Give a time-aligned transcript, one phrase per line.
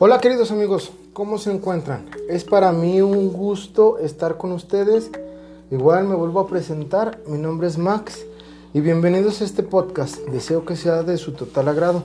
[0.00, 2.08] Hola queridos amigos, ¿cómo se encuentran?
[2.28, 5.10] Es para mí un gusto estar con ustedes.
[5.72, 8.24] Igual me vuelvo a presentar, mi nombre es Max
[8.72, 10.18] y bienvenidos a este podcast.
[10.28, 12.04] Deseo que sea de su total agrado.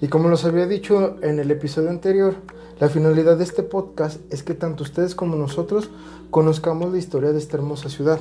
[0.00, 2.36] Y como los había dicho en el episodio anterior,
[2.78, 5.90] la finalidad de este podcast es que tanto ustedes como nosotros
[6.30, 8.20] conozcamos la historia de esta hermosa ciudad.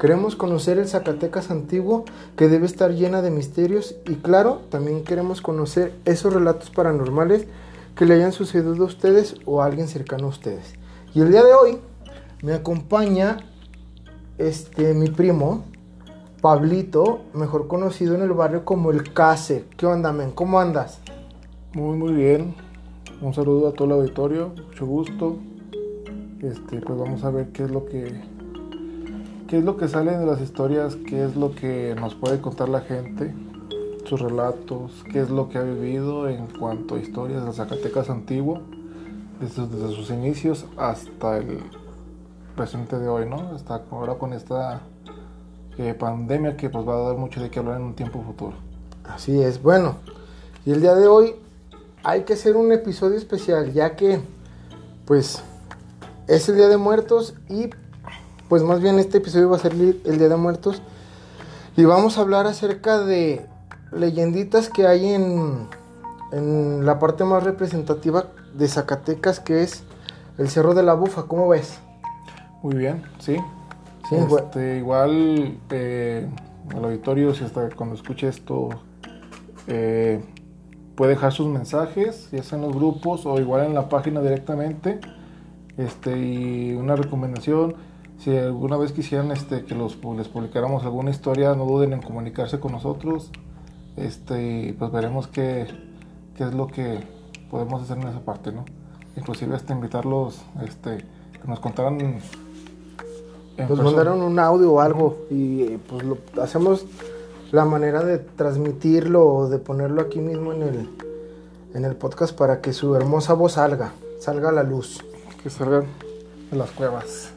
[0.00, 2.04] Queremos conocer el Zacatecas antiguo
[2.36, 7.46] que debe estar llena de misterios y claro, también queremos conocer esos relatos paranormales
[7.98, 10.74] que le hayan sucedido a ustedes o a alguien cercano a ustedes.
[11.14, 11.78] Y el día de hoy
[12.44, 13.38] me acompaña
[14.38, 15.64] este mi primo
[16.40, 19.64] Pablito, mejor conocido en el barrio como el Case.
[19.76, 20.30] ¿Qué onda, men?
[20.30, 21.00] ¿Cómo andas?
[21.74, 22.54] Muy, muy bien.
[23.20, 25.38] Un saludo a todo el auditorio, mucho gusto.
[26.40, 28.22] Este, pues vamos a ver qué es lo que
[29.48, 32.68] qué es lo que sale de las historias, qué es lo que nos puede contar
[32.68, 33.34] la gente,
[34.08, 38.62] sus relatos, qué es lo que ha vivido en cuanto a historias de Zacatecas antiguo,
[39.40, 41.60] desde, desde sus inicios hasta el
[42.56, 43.36] presente de hoy, ¿no?
[43.54, 44.80] Hasta ahora con esta
[45.76, 48.54] eh, pandemia que pues va a dar mucho de qué hablar en un tiempo futuro.
[49.04, 49.96] Así es, bueno,
[50.64, 51.34] y el día de hoy
[52.02, 54.20] hay que hacer un episodio especial, ya que
[55.04, 55.42] pues
[56.26, 57.70] es el Día de Muertos y
[58.48, 60.82] pues más bien este episodio va a ser el Día de Muertos
[61.76, 63.46] y vamos a hablar acerca de
[63.92, 65.68] leyenditas que hay en,
[66.32, 69.84] en la parte más representativa de Zacatecas que es
[70.38, 71.80] el Cerro de la Bufa, ¿cómo ves?
[72.62, 73.36] Muy bien, sí.
[74.08, 76.26] Sí, Este, igual eh,
[76.74, 78.70] el auditorio, si hasta cuando escuche esto,
[79.66, 80.22] eh,
[80.94, 85.00] puede dejar sus mensajes, ya sea en los grupos o igual en la página directamente.
[85.76, 87.74] Este, y una recomendación,
[88.18, 92.58] si alguna vez quisieran este, que los, les publicáramos alguna historia, no duden en comunicarse
[92.58, 93.30] con nosotros.
[94.00, 95.66] Este, y pues veremos qué,
[96.36, 97.00] qué es lo que
[97.50, 98.64] podemos hacer en esa parte, ¿no?
[99.16, 103.82] Inclusive hasta invitarlos, este, que nos contaran en Nos persona.
[103.82, 106.86] mandaron un audio o algo y pues lo hacemos
[107.50, 110.88] la manera de transmitirlo o de ponerlo aquí mismo en el,
[111.74, 115.04] en el podcast para que su hermosa voz salga, salga a la luz.
[115.42, 115.86] que salgan
[116.50, 117.30] de las cuevas.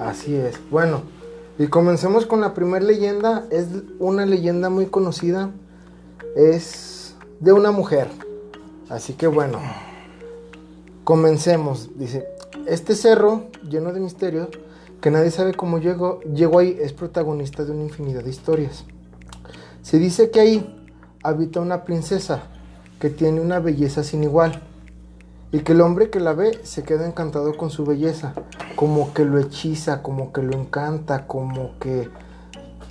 [0.00, 0.58] Así es.
[0.70, 1.02] Bueno,
[1.58, 3.44] y comencemos con la primera leyenda.
[3.50, 3.66] Es
[3.98, 5.50] una leyenda muy conocida.
[6.36, 8.08] Es de una mujer.
[8.88, 9.60] Así que bueno,
[11.04, 11.90] comencemos.
[11.96, 12.26] Dice,
[12.66, 14.48] este cerro lleno de misterios,
[15.00, 18.84] que nadie sabe cómo llegó, llegó ahí, es protagonista de una infinidad de historias.
[19.82, 20.88] Se dice que ahí
[21.22, 22.42] habita una princesa
[23.00, 24.62] que tiene una belleza sin igual
[25.52, 28.34] y que el hombre que la ve se queda encantado con su belleza,
[28.76, 32.08] como que lo hechiza, como que lo encanta, como que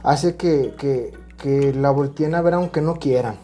[0.02, 3.36] hace que, que, que la volteen a ver aunque no quieran.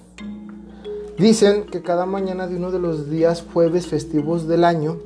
[1.17, 4.97] Dicen que cada mañana de uno de los días jueves festivos del año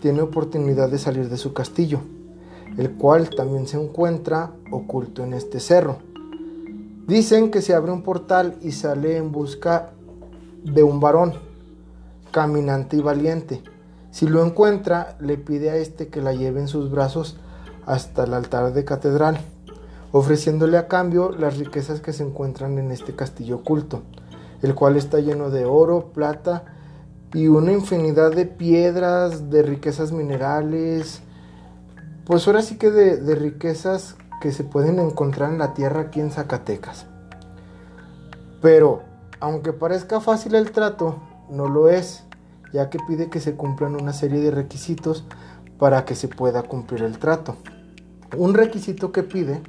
[0.00, 2.00] tiene oportunidad de salir de su castillo,
[2.76, 5.98] el cual también se encuentra oculto en este cerro.
[7.06, 9.90] Dicen que se abre un portal y sale en busca
[10.64, 11.34] de un varón,
[12.32, 13.62] caminante y valiente.
[14.10, 17.36] Si lo encuentra, le pide a este que la lleve en sus brazos
[17.86, 19.38] hasta el altar de catedral,
[20.12, 24.02] ofreciéndole a cambio las riquezas que se encuentran en este castillo oculto,
[24.60, 26.64] el cual está lleno de oro, plata
[27.32, 31.22] y una infinidad de piedras, de riquezas minerales,
[32.26, 36.20] pues ahora sí que de, de riquezas que se pueden encontrar en la tierra aquí
[36.20, 37.06] en Zacatecas.
[38.60, 39.02] Pero,
[39.40, 42.24] aunque parezca fácil el trato, no lo es,
[42.72, 45.24] ya que pide que se cumplan una serie de requisitos
[45.78, 47.56] para que se pueda cumplir el trato.
[48.36, 49.60] Un requisito que pide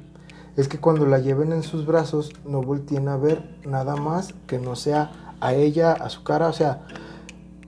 [0.56, 4.58] es que cuando la lleven en sus brazos no volteen a ver nada más que
[4.58, 6.82] no sea a ella, a su cara, o sea,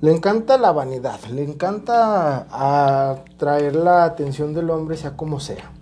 [0.01, 2.47] le encanta la vanidad, le encanta
[3.11, 5.73] atraer la atención del hombre sea como sea.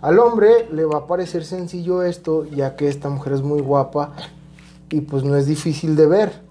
[0.00, 4.12] Al hombre le va a parecer sencillo esto, ya que esta mujer es muy guapa
[4.90, 6.42] y pues no es difícil de ver.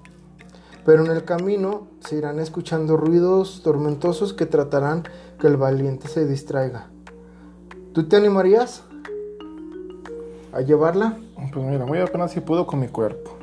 [0.86, 5.04] Pero en el camino se irán escuchando ruidos tormentosos que tratarán
[5.40, 6.90] que el valiente se distraiga.
[7.94, 8.84] ¿Tú te animarías
[10.54, 11.18] a llevarla?
[11.54, 13.38] Pues mira, muy apenas si puedo con mi cuerpo.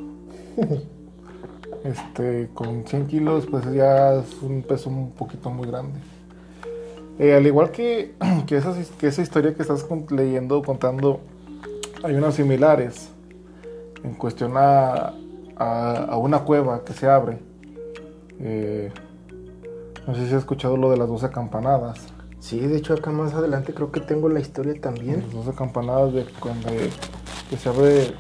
[1.85, 6.01] Este, con 100 kilos, pues ya es un peso un poquito muy grande.
[7.19, 8.15] Eh, al igual que,
[8.47, 11.21] que, esa, historia que estás leyendo, contando,
[12.03, 13.11] hay unas similares
[14.03, 15.13] en cuestión a
[16.17, 17.39] una cueva que se abre.
[18.41, 18.91] Eh,
[20.07, 22.14] no sé si has escuchado lo de las 12 campanadas.
[22.45, 25.23] Sí, de hecho acá más adelante creo que tengo la historia también.
[25.23, 26.69] Las 12 campanadas de cuando
[27.49, 28.15] que se abre,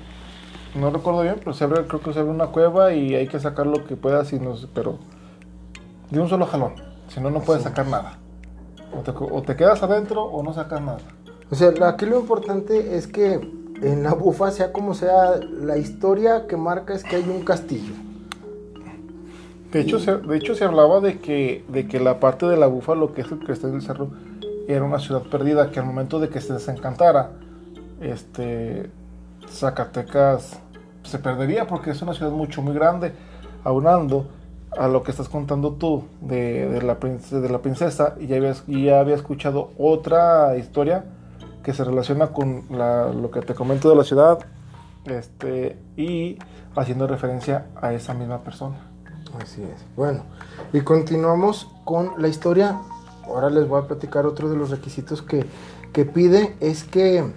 [0.74, 3.38] no recuerdo bien, pero se abre, creo que se abre una cueva y hay que
[3.38, 4.98] sacar lo que puedas, y no pero
[6.10, 6.72] de un solo jalón.
[7.08, 8.16] Si no, no puedes sacar nada.
[8.98, 11.00] O te, o te quedas adentro o no sacas nada.
[11.50, 13.34] O sea, aquí lo importante es que
[13.82, 17.92] en la bufa, sea como sea, la historia que marca es que hay un castillo.
[19.74, 22.68] De hecho, se, de hecho se hablaba de que, de que la parte de la
[22.68, 24.08] bufa, lo que es el que está en el cerro,
[24.68, 27.32] era una ciudad perdida, que al momento de que se desencantara,
[28.00, 28.88] este,
[29.48, 30.60] Zacatecas
[31.02, 33.14] se perdería porque es una ciudad mucho, muy grande,
[33.64, 34.28] aunando
[34.78, 38.36] a lo que estás contando tú de, de la, princesa, de la princesa, y ya,
[38.36, 41.04] habías, ya había escuchado otra historia
[41.64, 44.38] que se relaciona con la, lo que te comento de la ciudad,
[45.04, 46.38] este, y
[46.76, 48.93] haciendo referencia a esa misma persona.
[49.42, 49.84] Así es.
[49.96, 50.24] Bueno,
[50.72, 52.80] y continuamos con la historia.
[53.26, 55.46] Ahora les voy a platicar otro de los requisitos que,
[55.92, 57.32] que pide, es que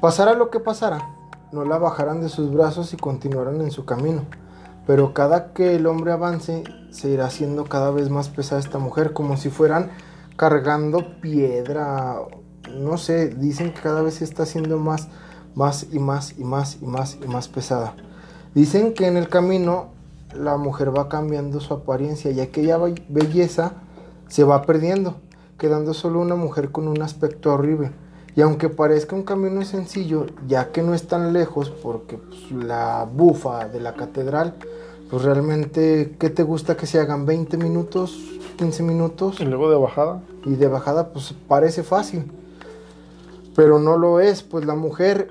[0.00, 1.10] pasara lo que pasara,
[1.52, 4.22] no la bajaran de sus brazos y continuaran en su camino.
[4.86, 9.12] Pero cada que el hombre avance, se irá haciendo cada vez más pesada esta mujer,
[9.12, 9.90] como si fueran
[10.36, 12.16] cargando piedra.
[12.72, 15.08] No sé, dicen que cada vez se está haciendo más,
[15.54, 17.94] más y más y más y más y más pesada.
[18.54, 19.95] Dicen que en el camino
[20.34, 22.78] la mujer va cambiando su apariencia y aquella
[23.08, 23.72] belleza
[24.28, 25.16] se va perdiendo,
[25.58, 27.92] quedando solo una mujer con un aspecto horrible.
[28.34, 33.08] Y aunque parezca un camino sencillo, ya que no es tan lejos, porque pues, la
[33.10, 34.54] bufa de la catedral,
[35.08, 37.26] pues realmente, ¿qué te gusta que se hagan?
[37.26, 38.18] ¿20 minutos?
[38.58, 39.40] ¿15 minutos?
[39.40, 40.20] Y luego de bajada.
[40.44, 42.30] Y de bajada, pues parece fácil.
[43.54, 45.30] Pero no lo es, pues la mujer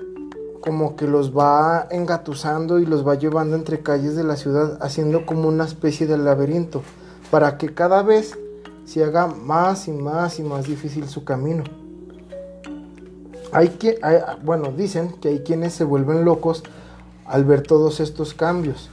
[0.60, 5.26] como que los va engatusando y los va llevando entre calles de la ciudad, haciendo
[5.26, 6.82] como una especie de laberinto,
[7.30, 8.38] para que cada vez
[8.84, 11.64] se haga más y más y más difícil su camino.
[13.52, 13.98] Hay que,
[14.44, 16.62] bueno, dicen que hay quienes se vuelven locos
[17.24, 18.90] al ver todos estos cambios.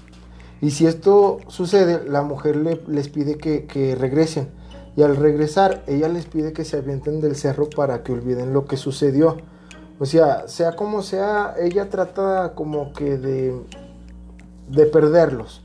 [0.62, 4.50] Y si esto sucede, la mujer le, les pide que regresen.
[4.96, 8.66] Y al regresar, ella les pide que se avienten del cerro para que olviden lo
[8.66, 9.38] que sucedió.
[10.00, 13.62] O sea, sea como sea, ella trata como que de,
[14.70, 15.64] de perderlos.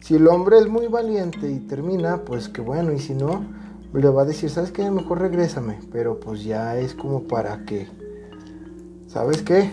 [0.00, 3.44] Si el hombre es muy valiente y termina, pues que bueno, y si no,
[3.94, 4.90] le va a decir, ¿sabes qué?
[4.90, 5.78] Mejor regrésame.
[5.92, 7.88] Pero pues ya es como para que,
[9.08, 9.70] ¿sabes qué?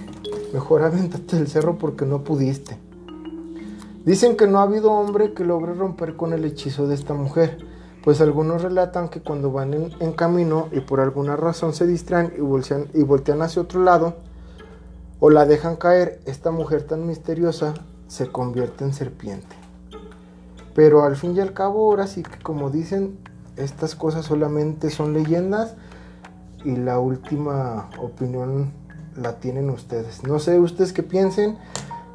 [0.53, 2.77] Mejor avéntate del cerro porque no pudiste.
[4.05, 7.57] Dicen que no ha habido hombre que logre romper con el hechizo de esta mujer,
[8.03, 12.41] pues algunos relatan que cuando van en, camino y por alguna razón se distraen y
[12.41, 14.15] voltean, y voltean hacia otro lado,
[15.19, 17.75] o la dejan caer, esta mujer tan misteriosa
[18.07, 19.55] se convierte en serpiente.
[20.73, 23.19] Pero al fin y al cabo, ahora sí que como dicen,
[23.55, 25.75] estas cosas solamente son leyendas
[26.63, 28.71] y la última opinión
[29.15, 30.23] la tienen ustedes.
[30.23, 31.57] No sé ustedes qué piensen,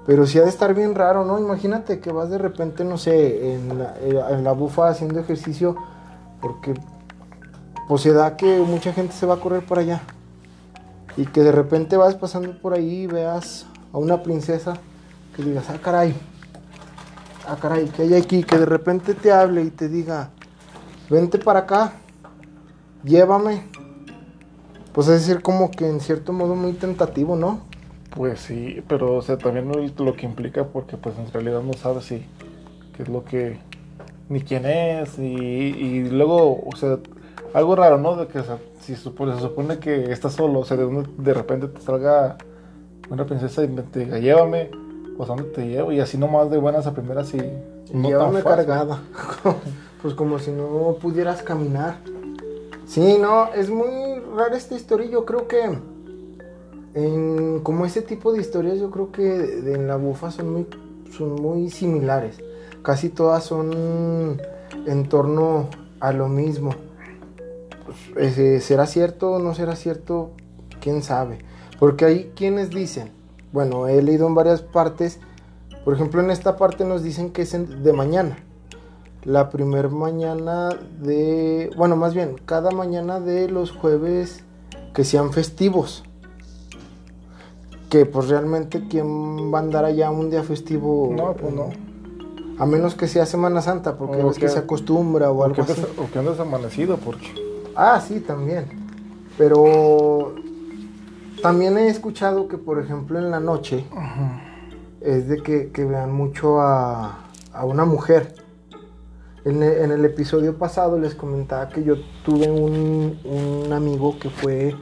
[0.07, 1.39] pero sí ha de estar bien raro, ¿no?
[1.39, 3.97] Imagínate que vas de repente, no sé, en la,
[4.41, 5.77] la bufa haciendo ejercicio,
[6.41, 6.75] porque
[7.89, 10.03] pues se da que mucha gente se va a correr para allá.
[11.17, 14.75] Y que de repente vas pasando por ahí y veas a una princesa
[15.35, 16.15] que digas, ah, caray,
[17.49, 20.31] ah, caray, que hay aquí, que de repente te hable y te diga,
[21.11, 21.93] vente para acá,
[23.03, 23.65] llévame.
[24.93, 27.61] Pues es decir, como que en cierto modo muy tentativo, ¿no?
[28.15, 32.05] Pues sí, pero o sea, también lo, que implica porque pues en realidad no sabes
[32.05, 32.25] si
[32.97, 33.59] qué es lo que
[34.29, 36.99] ni quién es y, y luego, o sea,
[37.53, 38.17] algo raro, ¿no?
[38.17, 41.09] De que o sea, si supone, se supone que estás solo, o sea, de, donde
[41.19, 42.37] de repente te salga
[43.11, 44.71] una princesa y te diga, llévame,
[45.17, 47.41] pues dónde te llevo y así nomás de buenas a primeras y
[47.93, 49.01] no llévame cargada,
[50.03, 51.97] pues como si no pudieras caminar.
[52.87, 55.79] Sí, no, es muy rara esta historia, yo creo que
[56.97, 60.67] en, como este tipo de historias yo creo que en la bufa son muy,
[61.15, 62.39] son muy similares.
[62.83, 64.41] Casi todas son
[64.87, 65.69] en torno
[66.01, 66.71] a lo mismo.
[68.17, 70.31] Eh, ¿Será cierto o no será cierto?
[70.81, 71.39] ¿Quién sabe?
[71.79, 73.11] Porque hay quienes dicen,
[73.53, 75.21] bueno, he leído en varias partes,
[75.85, 78.39] por ejemplo en esta parte nos dicen que es de mañana.
[79.23, 80.71] La primer mañana
[81.03, 84.45] de, bueno, más bien, cada mañana de los jueves
[84.95, 86.05] que sean festivos
[87.91, 91.13] que pues realmente quién va a andar allá un día festivo.
[91.17, 91.69] No, pues no.
[92.59, 95.45] A menos que sea Semana Santa, porque O es que, que- se acostumbra o, O
[95.45, 95.83] algo que, así.
[95.99, 97.27] o que andes amanecido porque
[97.75, 98.65] Ah, sí, también.
[99.37, 100.35] Pero
[101.43, 103.85] también he escuchado que, por ejemplo, en la noche
[105.03, 107.19] es de que, que vean mucho a,
[107.53, 108.35] a una mujer.
[109.45, 114.31] En el, en el episodio pasado les comentaba que yo tuve un, un amigo que
[114.31, 114.75] fue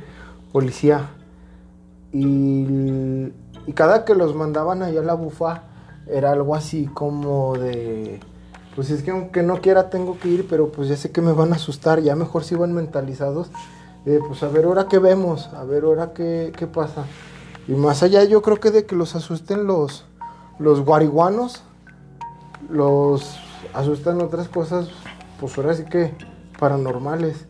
[0.53, 1.11] policía
[2.15, 3.33] y,
[3.75, 5.65] cada que los mandaban allá a la bufa
[6.07, 8.21] era algo así como de
[8.77, 11.33] pues es que aunque no quiera tengo que ir, pero pues ya sé que me
[11.33, 13.49] van a asustar, ya mejor si van mentalizados,
[14.05, 17.05] eh, pues a ver ahora qué vemos, a ver ahora qué, qué pasa.
[17.69, 20.07] Y más allá yo creo que de que los asusten los,
[20.59, 21.63] los guariguanos,
[22.69, 23.39] los
[23.73, 24.89] asustan otras cosas,
[25.41, 26.13] pues ahora sí que
[26.59, 27.47] paranormales.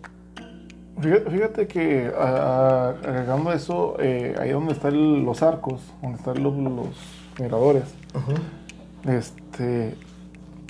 [1.01, 6.55] Fíjate, que a- a- agregando eso, eh, ahí donde están los arcos, donde están los,
[6.57, 6.87] los
[7.39, 7.83] miradores,
[8.15, 9.11] Ujú.
[9.11, 9.97] este,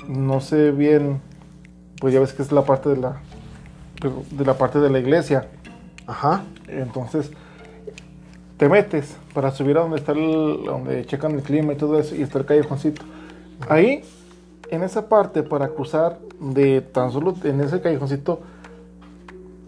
[0.08, 1.20] no sé bien,
[2.00, 3.20] pues ya ves que es la parte de la,
[4.30, 5.46] de la parte de la iglesia.
[6.06, 6.42] Ajá.
[6.68, 7.30] Entonces,
[8.56, 12.14] te metes para subir a donde está el, donde checan el clima y todo eso,
[12.14, 13.02] y está el callejoncito.
[13.68, 14.02] Ahí,
[14.70, 18.40] en esa parte, para cruzar de tan solo en ese callejoncito,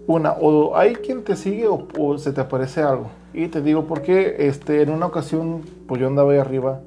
[0.07, 3.11] una, o hay quien te sigue o, se te aparece algo.
[3.35, 6.81] Y te digo porque este, en una ocasión, pues yo andaba ahí arriba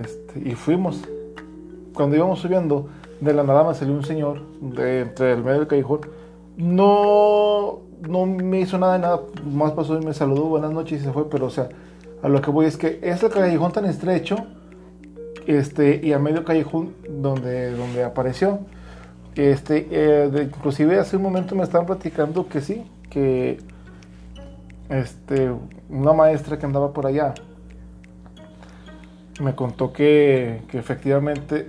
[0.00, 1.02] este, y fuimos.
[1.92, 2.88] Cuando íbamos subiendo,
[3.20, 6.00] de la nada me salió un señor de entre el medio del callejón.
[6.56, 11.12] No, no me hizo nada nada, más pasó y me saludó, buenas noches y se
[11.12, 11.68] fue, pero o sea,
[12.22, 14.36] a lo que voy es que es el callejón tan estrecho,
[15.46, 18.60] este, y a medio callejón donde, donde apareció.
[19.36, 23.58] Este, eh, inclusive hace un momento me estaban platicando que sí, que
[24.88, 25.50] este,
[25.88, 27.34] una maestra que andaba por allá
[29.40, 31.66] me contó que, que efectivamente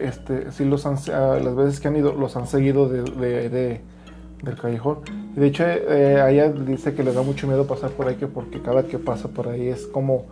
[0.00, 3.48] este, sí los han, a las veces que han ido los han seguido de, de-
[3.50, 3.80] de-
[4.42, 4.98] del callejón.
[5.34, 8.60] De hecho, eh, ella dice que le da mucho miedo pasar por ahí, que porque
[8.60, 10.26] cada que pasa por ahí es como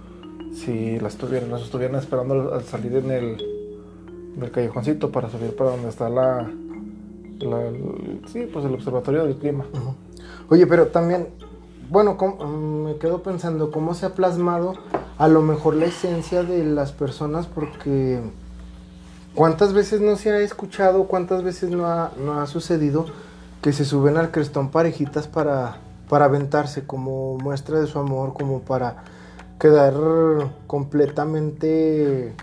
[0.54, 3.36] si las estuvieran, las estuvieran esperando al salir en el,
[4.36, 6.48] del callejoncito para subir para donde está la,
[8.26, 9.64] sí, pues el observatorio del clima.
[10.48, 11.28] Oye, pero también,
[11.90, 14.74] bueno, ¿cómo- mm, me quedo pensando cómo se ha plasmado
[15.18, 18.20] a lo mejor la esencia de las personas, porque
[19.34, 23.06] cuántas veces no se ha escuchado, cuántas veces no ha, no ha sucedido
[23.60, 25.76] que se suben al crestón parejitas para,
[26.08, 29.04] para aventarse como muestra de su amor, como para
[29.60, 29.94] quedar
[30.66, 32.34] completamente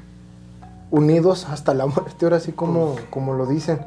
[0.91, 3.79] unidos hasta la muerte, ahora sí como, como lo dicen.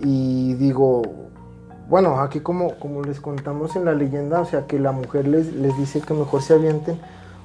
[0.00, 1.02] Y digo,
[1.88, 5.52] bueno, aquí como, como les contamos en la leyenda, o sea, que la mujer les,
[5.52, 6.98] les dice que mejor se avienten.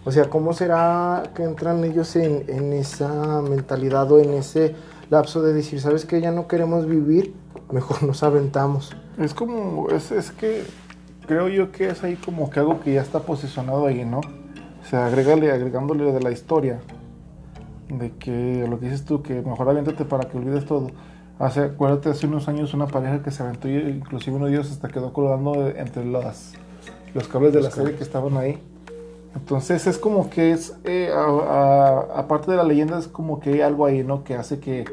[0.03, 4.75] O sea, ¿cómo será que entran ellos en, en esa mentalidad o en ese
[5.12, 7.36] lapso de decir, sabes que ya no queremos vivir,
[7.72, 8.96] mejor nos aventamos?
[9.20, 10.63] Es como, es, es que
[11.27, 14.20] creo yo que es ahí como que algo que ya está posicionado ahí, ¿no?
[14.20, 16.81] O sea, agrégale, agregándole de la historia,
[17.98, 20.91] de que lo que dices tú, que mejor aviéntate para que olvides todo.
[21.39, 24.71] Hace, acuérdate, hace unos años una pareja que se aventó y inclusive uno de ellos
[24.71, 26.53] hasta quedó colgando entre las,
[27.13, 28.62] los cables de la serie que estaban ahí.
[29.36, 33.86] Entonces es como que es, eh, aparte de la leyenda, es como que hay algo
[33.86, 34.24] ahí, ¿no?
[34.24, 34.86] Que hace que,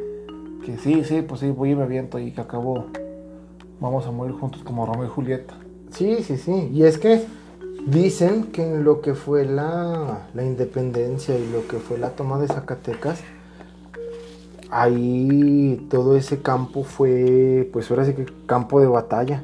[0.65, 2.87] que sí, sí, pues sí, voy y me aviento y que acabo,
[3.81, 5.55] vamos a morir juntos como Romeo y Julieta.
[5.91, 6.71] Sí, sí, sí.
[6.73, 7.25] Y es que
[7.91, 12.39] dicen que en lo que fue la, la independencia y lo que fue la toma
[12.39, 13.21] de Zacatecas,
[14.71, 19.43] ahí todo ese campo fue, pues ahora sí que campo de batalla.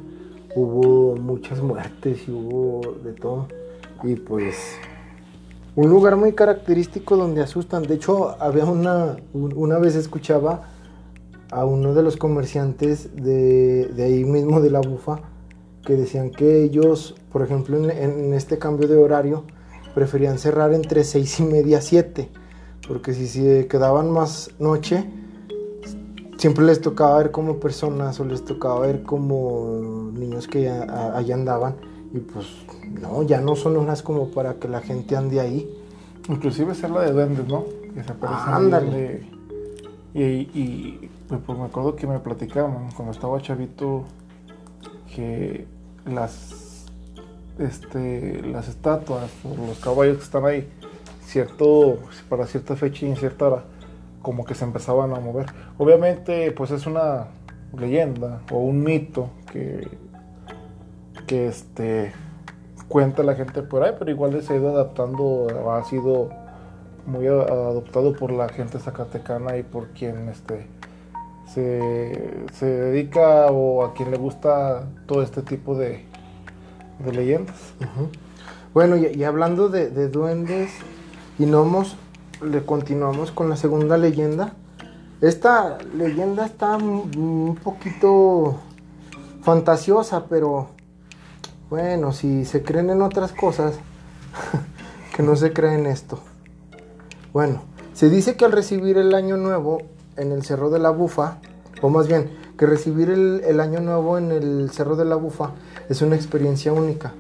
[0.57, 3.49] Hubo muchas muertes y hubo de todo.
[4.05, 4.57] Y pues
[5.75, 7.83] un lugar muy característico donde asustan.
[7.83, 10.69] De hecho, había una, un- una vez escuchaba
[11.51, 15.21] a uno de los comerciantes de, de ahí mismo de la bufa
[15.85, 19.45] que decían que ellos, por ejemplo, en, en este cambio de horario,
[19.95, 22.29] preferían cerrar entre seis y media, 7,
[22.89, 25.05] porque si se quedaban más noche,
[26.37, 31.77] siempre les tocaba ver como personas o les tocaba ver como niños que allá andaban,
[32.13, 32.47] y pues
[33.01, 35.69] no, ya no son horas como para que la gente ande ahí.
[36.29, 37.65] Inclusive ser la de duendes, ¿no?
[37.95, 39.29] Que se aparecen Ándale.
[40.15, 44.05] Y, y pues, me acuerdo que me platicaban cuando estaba chavito
[45.15, 45.67] que
[46.07, 46.87] las
[47.59, 50.69] este las estatuas o los caballos que están ahí
[51.23, 53.65] cierto para cierta fecha y en cierta hora
[54.23, 55.47] como que se empezaban a mover.
[55.79, 57.27] Obviamente pues es una
[57.77, 59.89] leyenda o un mito que
[61.27, 62.13] que este
[62.89, 66.31] cuenta la gente por ahí pero igual se ha ido adaptando ha sido
[67.07, 70.67] muy adoptado por la gente zacatecana y por quien este
[71.55, 76.05] se, se dedica o a quien le gusta todo este tipo de,
[77.05, 77.57] de leyendas.
[78.73, 80.73] Bueno, y, hablando de, de duendes
[81.39, 81.97] y gnomos,
[82.43, 84.55] le continuamos con la segunda leyenda.
[85.21, 88.57] Esta leyenda está un poquito
[89.43, 90.69] fantasiosa, pero
[91.71, 93.79] bueno, si se creen en otras cosas,
[95.17, 96.19] que no se creen esto.
[97.33, 99.83] Bueno, se dice que al recibir el año nuevo,
[100.17, 101.39] en el Cerro de la Bufa,
[101.83, 105.51] o más bien, que recibir el, año nuevo en el Cerro de la Bufa
[105.89, 107.13] es una experiencia única,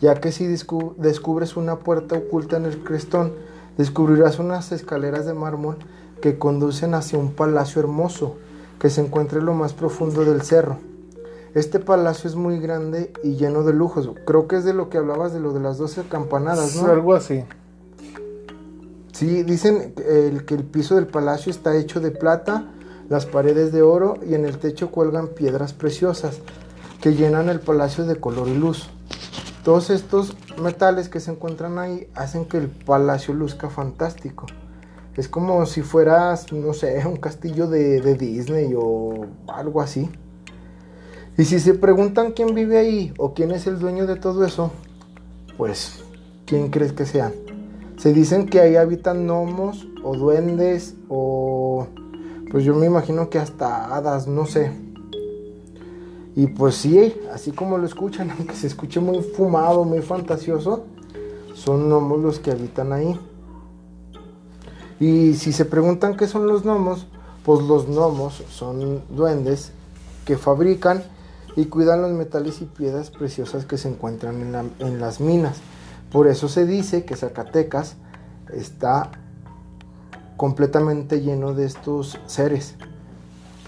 [0.00, 3.32] ya que si descu- descubres una puerta oculta en el crestón,
[3.78, 5.76] descubrirás unas escaleras de mármol
[6.20, 8.36] que conducen hacia un palacio hermoso
[8.78, 10.78] que se encuentra en lo más profundo del cerro.
[11.54, 14.08] Este palacio es muy grande y lleno de lujos.
[14.26, 16.90] Creo que es de lo que hablabas de lo de las 12 campanadas, ¿no?
[16.90, 17.44] Algo así.
[19.22, 22.64] Sí, dicen que el piso del palacio está hecho de plata,
[23.08, 26.40] las paredes de oro y en el techo cuelgan piedras preciosas
[27.00, 28.90] que llenan el palacio de color y luz.
[29.62, 34.46] Todos estos metales que se encuentran ahí hacen que el palacio luzca fantástico.
[35.16, 40.10] Es como si fueras, no sé, un castillo de, de Disney o algo así.
[41.38, 44.72] Y si se preguntan quién vive ahí o quién es el dueño de todo eso,
[45.56, 46.02] pues,
[46.44, 47.51] ¿quién crees que sean?
[48.02, 51.86] Se dicen que ahí habitan gnomos o duendes o
[52.50, 54.72] pues yo me imagino que hasta hadas, no sé.
[56.34, 60.82] Y pues sí, así como lo escuchan, aunque se escuche muy fumado, muy fantasioso,
[61.54, 63.16] son gnomos los que habitan ahí.
[64.98, 67.06] Y si se preguntan qué son los gnomos,
[67.44, 69.70] pues los gnomos son duendes
[70.26, 71.04] que fabrican
[71.54, 75.60] y cuidan los metales y piedras preciosas que se encuentran en, en las minas.
[76.12, 77.96] Por eso se dice que Zacatecas
[78.52, 79.10] está
[80.36, 82.74] completamente lleno de estos seres.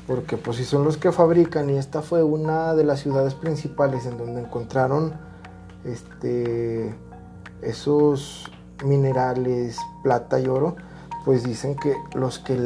[0.06, 4.04] Porque pues si son los que fabrican y esta fue una de las ciudades principales
[4.04, 5.14] en donde encontraron
[5.84, 6.94] este
[7.62, 8.50] esos
[8.84, 10.76] minerales, plata y oro,
[11.24, 12.56] pues dicen que los que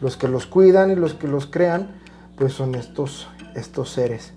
[0.00, 2.00] los que los cuidan y los que los crean,
[2.36, 4.32] pues son estos estos seres.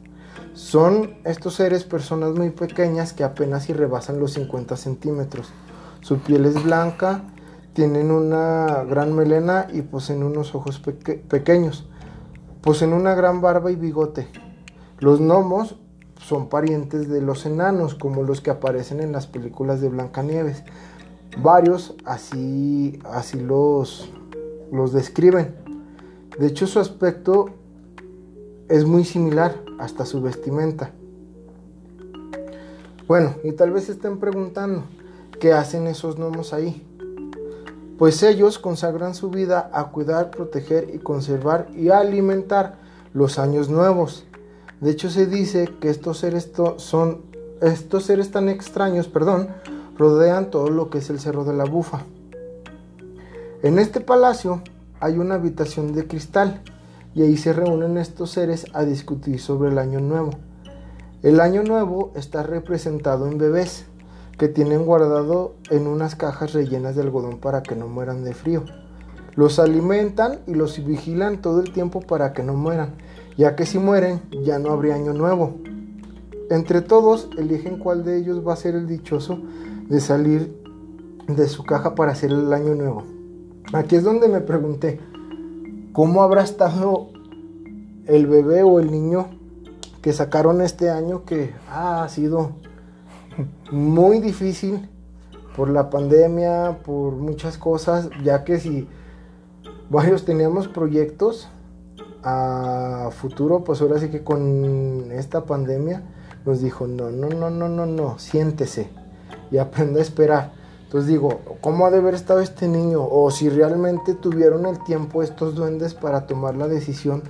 [0.53, 5.51] Son estos seres personas muy pequeñas que apenas si rebasan los 50 centímetros.
[6.01, 7.23] Su piel es blanca,
[7.73, 11.87] tienen una gran melena y poseen unos ojos peque- pequeños.
[12.61, 14.27] Poseen una gran barba y bigote.
[14.99, 15.77] Los gnomos
[16.19, 20.63] son parientes de los enanos, como los que aparecen en las películas de Blancanieves.
[21.41, 24.11] Varios así, así los,
[24.71, 25.55] los describen.
[26.39, 27.49] De hecho, su aspecto
[28.69, 30.91] es muy similar hasta su vestimenta.
[33.07, 34.83] Bueno, y tal vez estén preguntando,
[35.39, 36.87] ¿qué hacen esos gnomos ahí?
[37.97, 42.79] Pues ellos consagran su vida a cuidar, proteger y conservar y alimentar
[43.13, 44.25] los años nuevos.
[44.81, 47.21] De hecho se dice que estos seres son
[47.61, 49.47] estos seres tan extraños, perdón,
[49.97, 52.01] rodean todo lo que es el Cerro de la Bufa.
[53.61, 54.61] En este palacio
[54.99, 56.61] hay una habitación de cristal
[57.15, 60.31] y ahí se reúnen estos seres a discutir sobre el año nuevo.
[61.21, 63.85] El año nuevo está representado en bebés
[64.37, 68.63] que tienen guardado en unas cajas rellenas de algodón para que no mueran de frío.
[69.35, 72.95] Los alimentan y los vigilan todo el tiempo para que no mueran,
[73.37, 75.55] ya que si mueren ya no habría año nuevo.
[76.49, 79.39] Entre todos eligen cuál de ellos va a ser el dichoso
[79.87, 80.53] de salir
[81.27, 83.03] de su caja para hacer el año nuevo.
[83.71, 84.99] Aquí es donde me pregunté,
[85.93, 87.09] ¿cómo habrá estado
[88.07, 89.27] el bebé o el niño
[90.01, 92.51] que sacaron este año que ha sido
[93.71, 94.89] muy difícil
[95.55, 98.87] por la pandemia, por muchas cosas, ya que si
[99.89, 101.47] varios teníamos proyectos
[102.23, 106.03] a futuro, pues ahora sí que con esta pandemia
[106.45, 108.89] nos dijo, no, no, no, no, no, no, siéntese
[109.51, 110.62] y aprenda a esperar.
[110.93, 113.03] Entonces digo, ¿cómo ha de haber estado este niño?
[113.03, 117.23] O si realmente tuvieron el tiempo estos duendes para tomar la decisión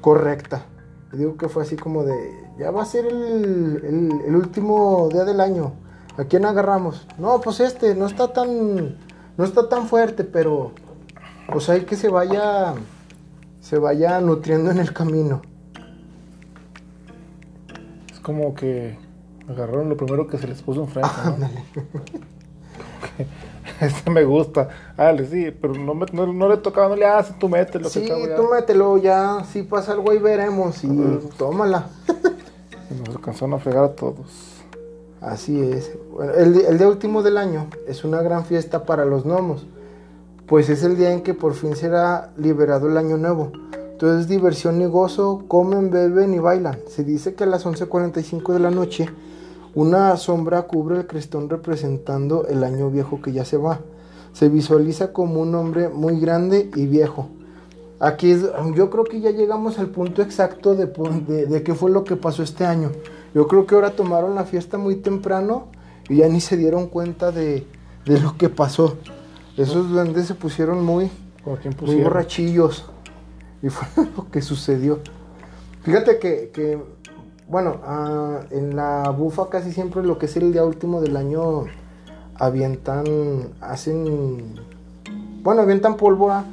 [0.00, 0.64] correcta.
[1.12, 2.16] Digo que fue así como de,
[2.58, 5.74] ya va a ser el, el- el último día del año.
[6.18, 7.06] ¿A quién agarramos?
[7.16, 8.96] No, pues este, no está tan,
[9.36, 10.72] no está tan fuerte, pero
[11.52, 12.74] pues hay que se vaya,
[13.60, 15.42] se vaya nutriendo en el camino.
[18.12, 18.98] Es como que
[19.48, 21.08] agarraron lo primero que se les puso enfrente.
[21.24, 22.26] ¿no?
[23.80, 24.68] Este me gusta.
[24.96, 27.88] Dale, sí, pero no, me- no, no le tocaba, no le haces, tú mételo.
[27.88, 30.88] Sí, que acabo tú mételo ya, si pasa algo ahí veremos y
[31.36, 31.88] tómala.
[32.90, 34.62] Y nos alcanzaron a fregar a todos.
[35.20, 35.92] Así es.
[36.12, 39.66] Bueno, el, el día último del año es una gran fiesta para los gnomos,
[40.46, 43.50] pues es el día en que por fin será liberado el año nuevo.
[43.92, 46.78] Entonces diversión y gozo, comen, beben y bailan.
[46.88, 49.10] Se dice que a las 11.45 de la noche
[49.76, 53.80] una sombra cubre el crestón representando el año viejo que ya se va.
[54.32, 57.28] Se visualiza como un hombre muy grande y viejo.
[58.00, 61.90] Aquí es, yo creo que ya llegamos al punto exacto de, de, de qué fue
[61.90, 62.90] lo que pasó este año.
[63.34, 65.66] Yo creo que ahora tomaron la fiesta muy temprano
[66.08, 67.66] y ya ni se dieron cuenta de,
[68.06, 68.96] de lo que pasó.
[69.58, 71.10] Esos duendes se pusieron muy,
[71.82, 72.86] muy borrachillos.
[73.62, 75.00] Y fue lo que sucedió.
[75.82, 76.78] Fíjate que, que,
[77.48, 81.64] bueno, ah, en la bufa casi siempre lo que es el día último del año
[82.34, 83.04] avientan,
[83.60, 84.54] hacen,
[85.42, 86.44] bueno, avientan pólvora,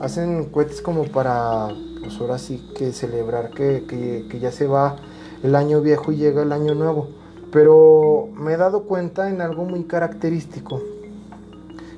[0.00, 1.68] hacen cohetes como para,
[2.00, 4.96] pues ahora sí que celebrar que, que- que ya se va
[5.42, 7.08] el año viejo y llega el año nuevo.
[7.52, 10.80] Pero me he dado cuenta en algo muy característico,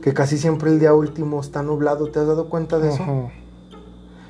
[0.03, 3.03] que casi siempre el día último está nublado, ¿te has dado cuenta de eso?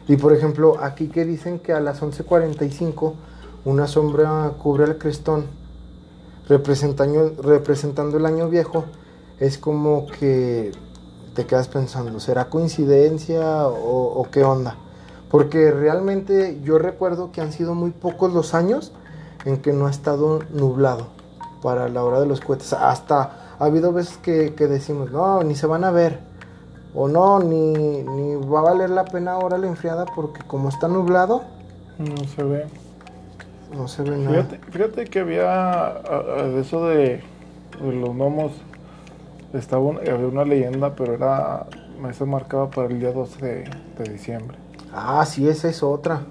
[0.08, 3.14] Y por ejemplo, aquí que dicen que a las 11:45
[3.66, 5.44] una sombra cubre el crestón,
[6.48, 8.84] representando, el año viejo,
[9.40, 10.70] es como que
[11.34, 14.76] te quedas pensando, ¿será coincidencia o, o qué onda?
[15.30, 18.92] Porque realmente yo recuerdo que han sido muy pocos los años
[19.44, 21.08] en que no ha estado nublado
[21.60, 22.72] para la hora de los cohetes.
[22.72, 26.20] Hasta ha habido veces que, que decimos, no, ni se van a ver.
[26.94, 30.86] O no, ni, ni va a valer la pena ahora la enfriada porque como está
[30.86, 31.42] nublado,
[31.98, 32.85] No se ve.
[33.74, 34.44] No se ve nada.
[34.44, 37.20] Fíjate, fíjate que había ah, de eso de,
[37.80, 38.52] de los gnomos,
[39.52, 41.66] estaba un- había una leyenda, pero era,
[42.12, 43.64] se marcaba para el día 12 de,
[43.98, 44.56] de diciembre.
[44.92, 46.22] Ah, sí, esa es otra.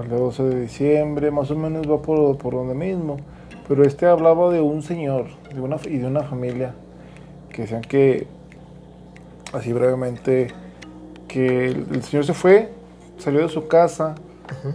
[0.00, 3.16] El día 12 de diciembre, más o menos va por, por donde mismo.
[3.68, 6.74] Pero este hablaba de un señor de una, y de una familia
[7.50, 8.26] que decían que,
[9.52, 10.48] así brevemente,
[11.26, 12.70] que el, el señor se fue,
[13.18, 14.14] salió de su casa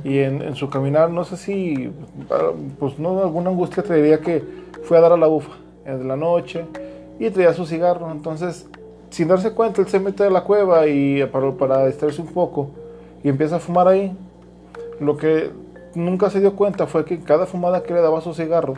[0.04, 1.92] y en, su caminar, no sé si,
[2.80, 4.44] pues no, alguna angustia traería que
[4.84, 5.52] fue a dar a la bufa
[5.86, 6.66] en la noche
[7.20, 8.12] y traía su cigarro.
[8.12, 8.68] Entonces,
[9.10, 12.70] sin darse cuenta, él se mete a la cueva y para, para distraerse un poco
[13.24, 14.16] y empieza a fumar ahí.
[15.00, 15.52] Lo que
[15.96, 18.76] nunca se dio cuenta fue que cada fumada que le daba su cigarro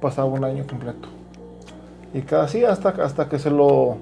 [0.00, 1.08] pasaba un año completo.
[2.14, 3.96] Y cada así hasta, hasta que se lo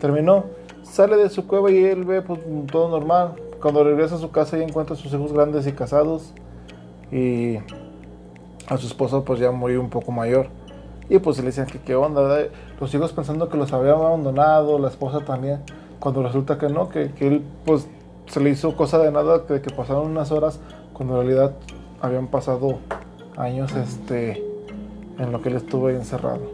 [0.00, 0.44] terminó.
[0.82, 2.40] Sale de su cueva y él ve pues,
[2.70, 3.34] todo normal.
[3.62, 6.34] Cuando regresa a su casa y encuentra a sus hijos grandes y casados.
[7.10, 7.56] Y
[8.66, 10.48] a su esposa pues ya murió un poco mayor.
[11.08, 12.50] Y pues le decían que qué onda, ¿verdad?
[12.80, 15.60] los hijos pensando que los habían abandonado, la esposa también.
[16.00, 17.86] Cuando resulta que no, que, que él pues
[18.26, 20.58] se le hizo cosa de nada, que, pasaron unas horas,
[20.92, 21.52] cuando en realidad
[22.00, 22.78] habían pasado
[23.36, 24.42] años este,
[25.18, 26.50] en lo que él estuvo encerrado.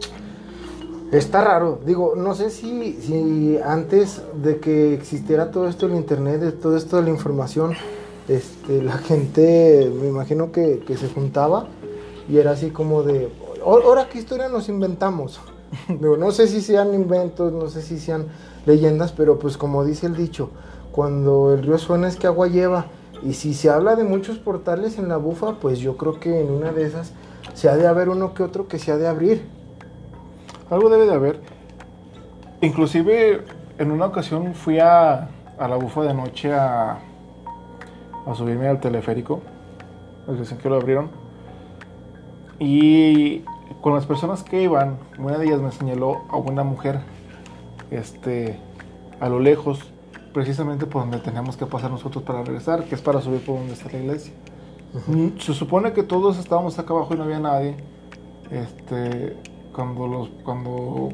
[1.11, 6.39] Está raro, digo, no sé si, si antes de que existiera todo esto del internet,
[6.39, 7.73] de todo esto de la información,
[8.27, 11.67] este, la gente, me imagino que, que se juntaba
[12.27, 13.31] y era así como de,
[13.65, 15.39] "¿Ahora- ahora qué historia nos inventamos.
[15.89, 18.27] Digo, no sé si sean inventos, no sé si sean
[18.67, 20.51] leyendas, pero pues como dice el dicho,
[20.91, 22.85] cuando el río suena es que agua lleva.
[23.23, 26.51] Y si se habla de muchos portales en la bufa, pues yo creo que en
[26.51, 27.13] una de esas
[27.53, 29.58] se ha de haber uno que otro que se ha de abrir.
[30.69, 31.39] Algo debe de haber.
[32.61, 33.43] Inclusive
[33.77, 36.99] en una ocasión fui a, a la bufa de noche a,
[38.25, 39.41] a subirme al teleférico.
[40.27, 41.09] Dicen que lo abrieron.
[42.59, 43.39] Y
[43.81, 46.99] con las personas que iban, una de ellas me señaló a una mujer
[47.89, 48.59] este,
[49.19, 49.79] a lo lejos,
[50.33, 53.73] precisamente por donde teníamos que pasar nosotros para regresar, que es para subir por donde
[53.73, 54.33] está la iglesia.
[55.39, 57.75] Se supone que todos estábamos acá abajo y no había nadie.
[58.51, 59.37] Este,
[59.79, 61.09] cuando los, cuando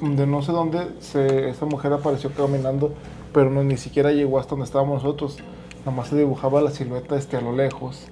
[0.00, 2.92] de no sé dónde se, esa mujer apareció caminando,
[3.32, 5.38] pero no ni siquiera llegó hasta donde estábamos nosotros.
[5.80, 8.06] Nada más se dibujaba la silueta este a lo lejos.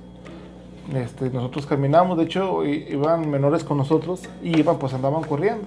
[0.93, 5.65] Este, nosotros caminamos, de hecho iban menores con nosotros y iban, pues andaban corriendo.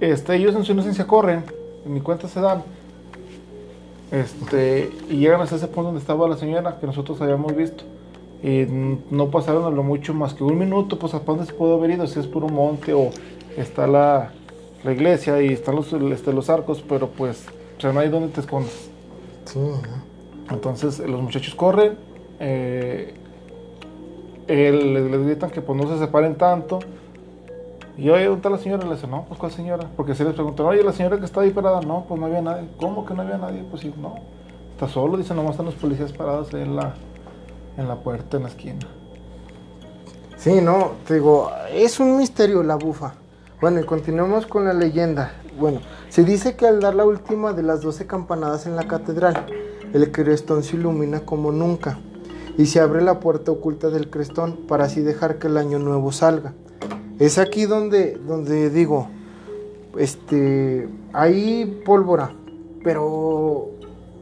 [0.00, 1.44] Este, ellos en su inocencia corren,
[1.86, 2.64] ni cuenta se dan.
[4.10, 7.84] Este, y llegan hasta ese punto donde estaba la señora que nosotros habíamos visto.
[8.42, 11.52] Y n- no pasaron a lo mucho más que un minuto, pues a dónde se
[11.52, 13.10] puede haber ido, si es un monte o
[13.56, 14.30] está la,
[14.84, 17.46] la iglesia y están los, este, los arcos, pero pues,
[17.76, 18.90] o sea, no hay donde te escondas.
[19.44, 19.58] Sí.
[20.50, 21.96] Entonces los muchachos corren,
[22.40, 23.14] eh,
[24.46, 26.78] él- les, les gritan que pues no se separen tanto.
[27.96, 28.86] Y oye, ¿dónde está la señora?
[28.86, 29.88] Le dice, no, pues ¿cuál señora?
[29.96, 32.40] Porque se les preguntan, oye, la señora que está ahí parada, no, pues no había
[32.40, 32.68] nadie.
[32.78, 33.64] ¿Cómo que no había nadie?
[33.68, 34.14] Pues sí, no.
[34.72, 36.94] Está solo, dice, nomás están los policías parados ahí en la,
[37.78, 38.86] en la puerta, en la esquina.
[40.36, 43.14] Sí, no, te digo, es un misterio la bufa.
[43.60, 45.32] Bueno, y continuamos con la leyenda.
[45.58, 49.46] Bueno, se dice que al dar la última de las 12 campanadas en la catedral,
[49.92, 51.98] el crestón se ilumina como nunca
[52.56, 56.12] y se abre la puerta oculta del crestón para así dejar que el año nuevo
[56.12, 56.52] salga.
[57.18, 59.08] Es aquí donde, donde digo,
[59.96, 62.32] este, hay pólvora,
[62.84, 63.70] pero,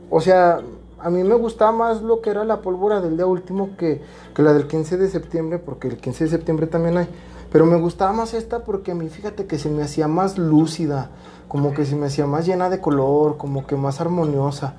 [0.09, 0.61] o sea,
[0.98, 4.00] a mí me gustaba más lo que era la pólvora del día último que,
[4.35, 7.09] que la del 15 de septiembre, porque el 15 de septiembre también hay.
[7.52, 11.11] Pero me gustaba más esta porque a mí, fíjate que se me hacía más lúcida,
[11.48, 14.74] como que se me hacía más llena de color, como que más armoniosa.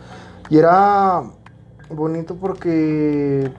[0.49, 1.23] Y era
[1.89, 3.51] bonito porque,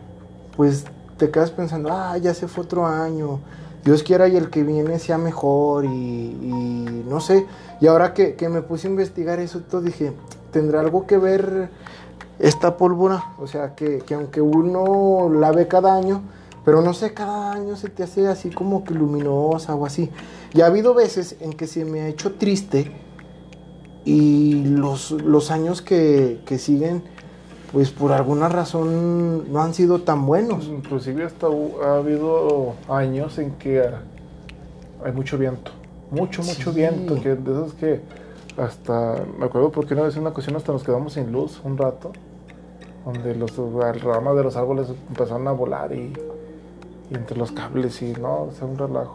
[0.57, 0.85] pues,
[1.17, 3.41] te quedas pensando, ah, ya se fue otro año.
[3.85, 7.47] Dios quiera y el que viene sea mejor y, y no sé.
[7.81, 10.13] Y ahora que, que, me puse a investigar eso, todo dije,
[10.53, 11.71] ¿tendrá algo que ver
[12.39, 13.33] esta pólvora?
[13.39, 16.23] O sea, que, que aunque uno la ve cada año,
[16.65, 20.11] pero no sé, cada año se te hace así como que luminosa o así.
[20.55, 22.93] Y ha habido veces en que se me ha hecho triste
[24.05, 27.03] y los, los años que, que siguen,
[27.73, 30.67] pues por alguna razón no han sido tan buenos.
[30.67, 33.83] Inclusive hasta ha habido años en que
[35.05, 35.73] hay mucho viento.
[36.11, 36.77] Mucho, mucho Sí.
[36.77, 37.21] viento.
[37.21, 38.01] Que de esos que
[38.57, 41.77] hasta, me acuerdo porque una vez en una ocasión hasta nos quedamos sin luz un
[41.77, 42.13] rato.
[43.11, 43.57] Donde los
[44.03, 46.13] ramas de los árboles empezaron a volar y,
[47.11, 49.15] entre los cables y no, o sea, un relajo.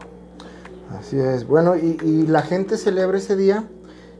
[0.99, 1.47] Así es.
[1.47, 3.65] Bueno, y, y la gente celebra ese día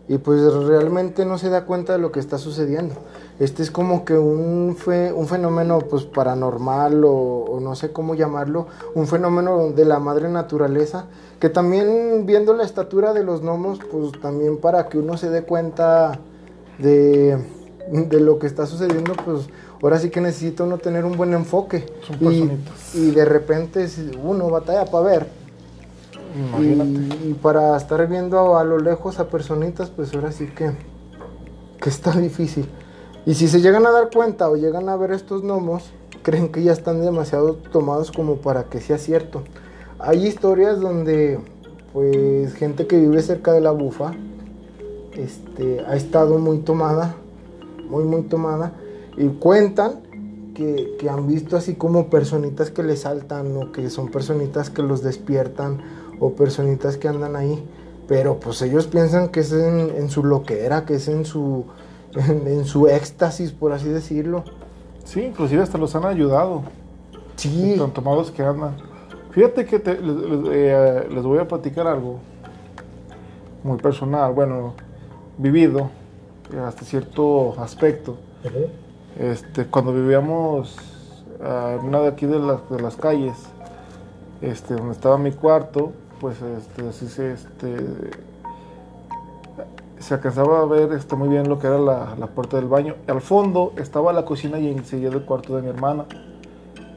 [0.08, 2.94] y pues realmente no se da cuenta de lo que está sucediendo.
[3.40, 8.14] Este es como que un, fe- un fenómeno pues paranormal o, o no sé cómo
[8.14, 11.06] llamarlo, un fenómeno de la madre naturaleza,
[11.40, 15.44] que también viendo la estatura de los gnomos, pues también para que uno se dé
[15.44, 16.20] cuenta
[16.78, 17.38] de,
[17.92, 19.48] de lo que está sucediendo, pues
[19.82, 21.86] ahora sí que necesita uno tener un buen enfoque.
[22.06, 22.50] Son Y,
[22.94, 23.88] y de repente
[24.24, 25.28] uno batalla para ver.
[26.36, 26.90] Imagínate.
[27.26, 30.72] Y, y para estar viendo a lo lejos a personitas, pues ahora sí que,
[31.82, 32.68] que está difícil.
[33.26, 35.84] Y si se llegan a dar cuenta o llegan a ver estos gnomos,
[36.24, 39.44] creen que ya están demasiado tomados como para que sea cierto.
[40.00, 41.40] Hay historias donde,
[41.94, 44.14] pues, gente que vive cerca de la bufa,
[45.14, 47.16] este, ha estado muy tomada,
[47.94, 48.74] muy, muy tomada,
[49.18, 50.02] y cuentan
[50.56, 54.82] que, que han visto así como personitas que les saltan o que son personitas que
[54.82, 55.78] los despiertan
[56.20, 57.64] o personitas que andan ahí.
[58.08, 61.66] Pero pues ellos piensan que es en, en su loquera, que es en su,
[62.16, 64.44] en, en su éxtasis, por así decirlo.
[65.06, 66.64] Sí, inclusive hasta los han ayudado.
[67.36, 68.76] Sí, Tan tomados que andan.
[69.32, 72.20] Fíjate que te- les, les- eh, les voy a platicar algo
[73.64, 74.74] muy personal, bueno,
[75.38, 75.90] vivido
[76.60, 78.18] hasta cierto aspecto.
[79.20, 80.76] Este, cuando vivíamos
[81.42, 83.36] ah, en una de aquí de las, de las calles,
[84.42, 87.78] este, donde estaba mi cuarto, pues este, así se, este,
[90.00, 92.96] se alcanzaba a ver este, muy bien lo que era la, la puerta del baño.
[93.08, 96.06] Al fondo estaba la cocina y enseguida el cuarto de mi hermana.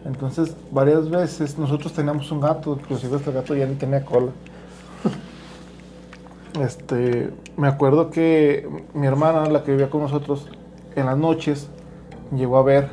[0.05, 4.31] Entonces, varias veces nosotros teníamos un gato, inclusive este gato ya ni tenía cola.
[6.61, 10.49] Este, me acuerdo que mi hermana, la que vivía con nosotros,
[10.95, 11.69] en las noches
[12.35, 12.91] llegó a ver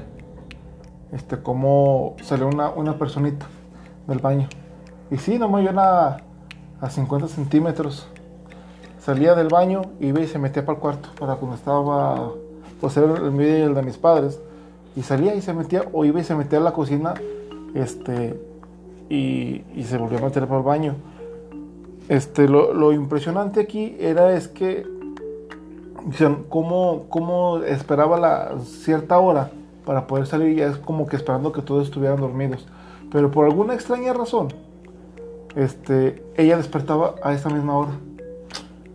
[1.14, 3.46] este, cómo salió una, una personita
[4.08, 4.48] del baño.
[5.12, 6.22] Y sí, no vio nada
[6.82, 8.08] a 50 centímetros.
[9.00, 12.32] Salía del baño, iba y se metía para el cuarto, para cuando estaba,
[12.82, 14.42] pues era el mío y el de mis padres.
[14.96, 17.14] Y salía y se metía, o iba y se metía a la cocina,
[17.74, 18.40] este,
[19.10, 20.96] y, y se volvió a meter para el baño.
[22.10, 24.86] Este, lo, lo impresionante aquí era es que
[26.06, 29.52] dicen, cómo, esperaba la cierta hora
[29.86, 32.68] para poder salir, ya es como que esperando que todos estuvieran dormidos.
[33.12, 34.50] Pero por alguna extraña razón,
[35.56, 37.92] este, ella despertaba a esa misma hora.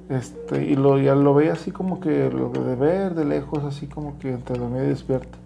[0.09, 3.87] Este, y lo, ya lo veía así como que lo de ver de lejos, así
[3.87, 5.39] como que entre dormida y despierta.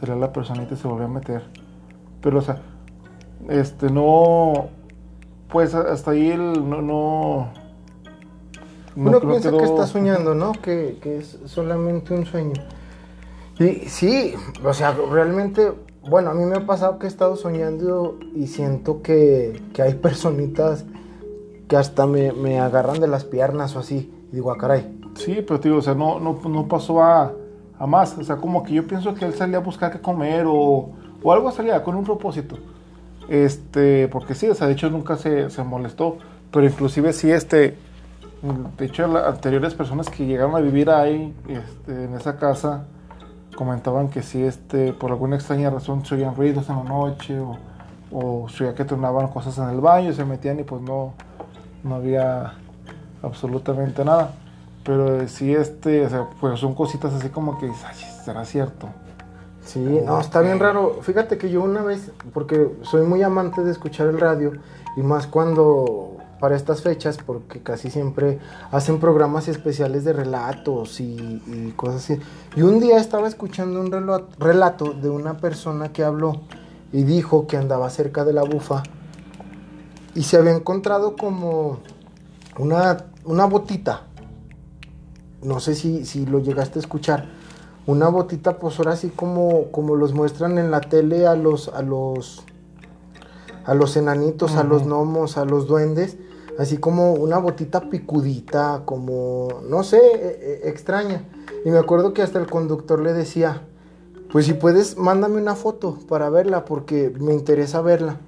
[0.00, 1.42] Salía la personita y se volvía a meter.
[2.22, 2.58] Pero, o sea,
[3.48, 4.68] este, no.
[5.50, 6.82] Pues hasta ahí el, no.
[6.82, 7.52] no no-
[8.96, 10.52] Uno no piensa quedó- que está soñando, ¿no?
[10.52, 12.54] Que, que es solamente un sueño.
[13.58, 14.34] Y sí,
[14.64, 15.72] o sea, realmente,
[16.08, 19.94] bueno, a mí me ha pasado que he estado soñando y siento que, que hay
[19.94, 20.84] personitas
[21.68, 24.12] que hasta me, me agarran de las piernas o así.
[24.32, 24.98] Y digo, ah, caray.
[25.14, 27.32] Sí, pero digo, o sea, no, no, no pasó a,
[27.78, 28.16] a más.
[28.18, 30.90] O sea, como que yo pienso que él salía a buscar qué comer o,
[31.22, 32.56] o algo salía con un propósito.
[33.28, 36.18] Este, porque sí, o sea, de hecho nunca se, se molestó.
[36.50, 37.76] Pero inclusive sí, este,
[38.78, 42.84] de hecho las anteriores personas que llegaron a vivir ahí, este, en esa casa,
[43.54, 47.58] comentaban que sí, este, por alguna extraña razón se oían ruidos en la noche o,
[48.12, 51.12] o se oía que tronaban cosas en el baño, se metían y pues no,
[51.84, 52.54] no había
[53.22, 54.32] absolutamente nada.
[54.84, 58.88] Pero eh, sí, este, o sea, pues son cositas así como que "Ay, será cierto.
[59.68, 61.00] Sí, no, está bien raro.
[61.02, 64.52] Fíjate que yo una vez, porque soy muy amante de escuchar el radio,
[64.96, 68.38] y más cuando para estas fechas, porque casi siempre
[68.70, 72.18] hacen programas especiales de relatos y, y cosas así.
[72.56, 76.40] Y un día estaba escuchando un relo- relato de una persona que habló
[76.90, 78.84] y dijo que andaba cerca de la bufa
[80.14, 81.80] y se había encontrado como
[82.58, 84.04] una, una botita.
[85.42, 87.37] No sé si, si lo llegaste a escuchar.
[87.88, 91.80] Una botita, pues ahora así como, como los muestran en la tele a los, a
[91.80, 92.44] los,
[93.64, 96.18] a los enanitos, a los gnomos, a los duendes.
[96.58, 101.24] Así como una botita picudita, como, no sé, e- e- extraña.
[101.64, 103.62] Y me acuerdo que hasta el conductor le decía,
[104.30, 108.18] pues si puedes, mándame una foto para verla, porque me interesa verla.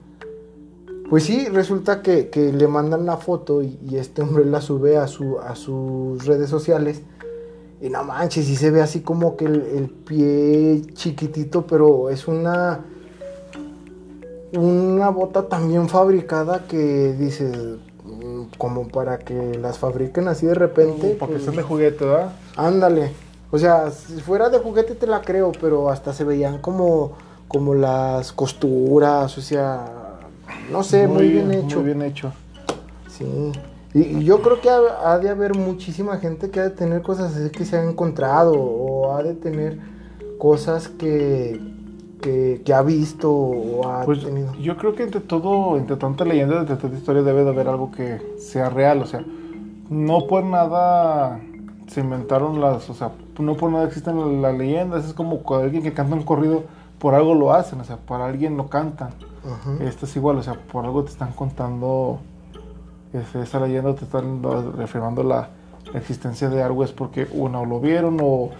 [1.11, 4.97] Pues sí, resulta que, que le mandan la foto y, y este hombre la sube
[4.97, 7.03] a, su, a sus redes sociales.
[7.81, 12.29] Y no manches, y se ve así como que el, el pie chiquitito, pero es
[12.29, 12.81] una.
[14.53, 17.57] Una bota también fabricada que dices.
[18.05, 21.17] mm, Como para que las fabriquen así de repente.
[21.19, 22.33] Porque pues, son de juguete, ¿verdad?
[22.57, 23.13] Ándale.
[23.53, 27.13] O sea, si fuera de juguete te la creo, pero hasta se veían como,
[27.49, 30.21] como las costuras, o sea,
[30.71, 31.77] no sé, muy, bien, hecho.
[31.79, 32.33] Muy bien hecho.
[33.09, 33.53] Sí.
[33.93, 37.03] Y, y yo creo que ha, ha de haber muchísima gente que ha de tener
[37.03, 39.81] cosas así que se han encontrado, o ha de tener
[40.39, 41.61] cosas que,
[42.21, 44.55] que, que ha visto o ha Pues tenido.
[44.55, 47.91] yo creo que entre todo, entre tanta leyenda, entre tanta historia debe de haber algo
[47.91, 49.25] que sea real, o sea,
[49.89, 51.41] no por nada
[51.87, 55.83] se inventaron las, o sea, no por nada existen las leyendas, es como cuando alguien
[55.83, 56.65] que canta un corrido,
[56.99, 59.11] por algo lo hacen, o sea, para alguien lo cantan.
[59.81, 62.21] Esto es igual, o sea, por algo te están contando
[63.13, 64.43] esa leyenda, te están
[64.77, 65.49] reafirmando la
[65.95, 68.51] existencia de algo, es porque uno lo vieron o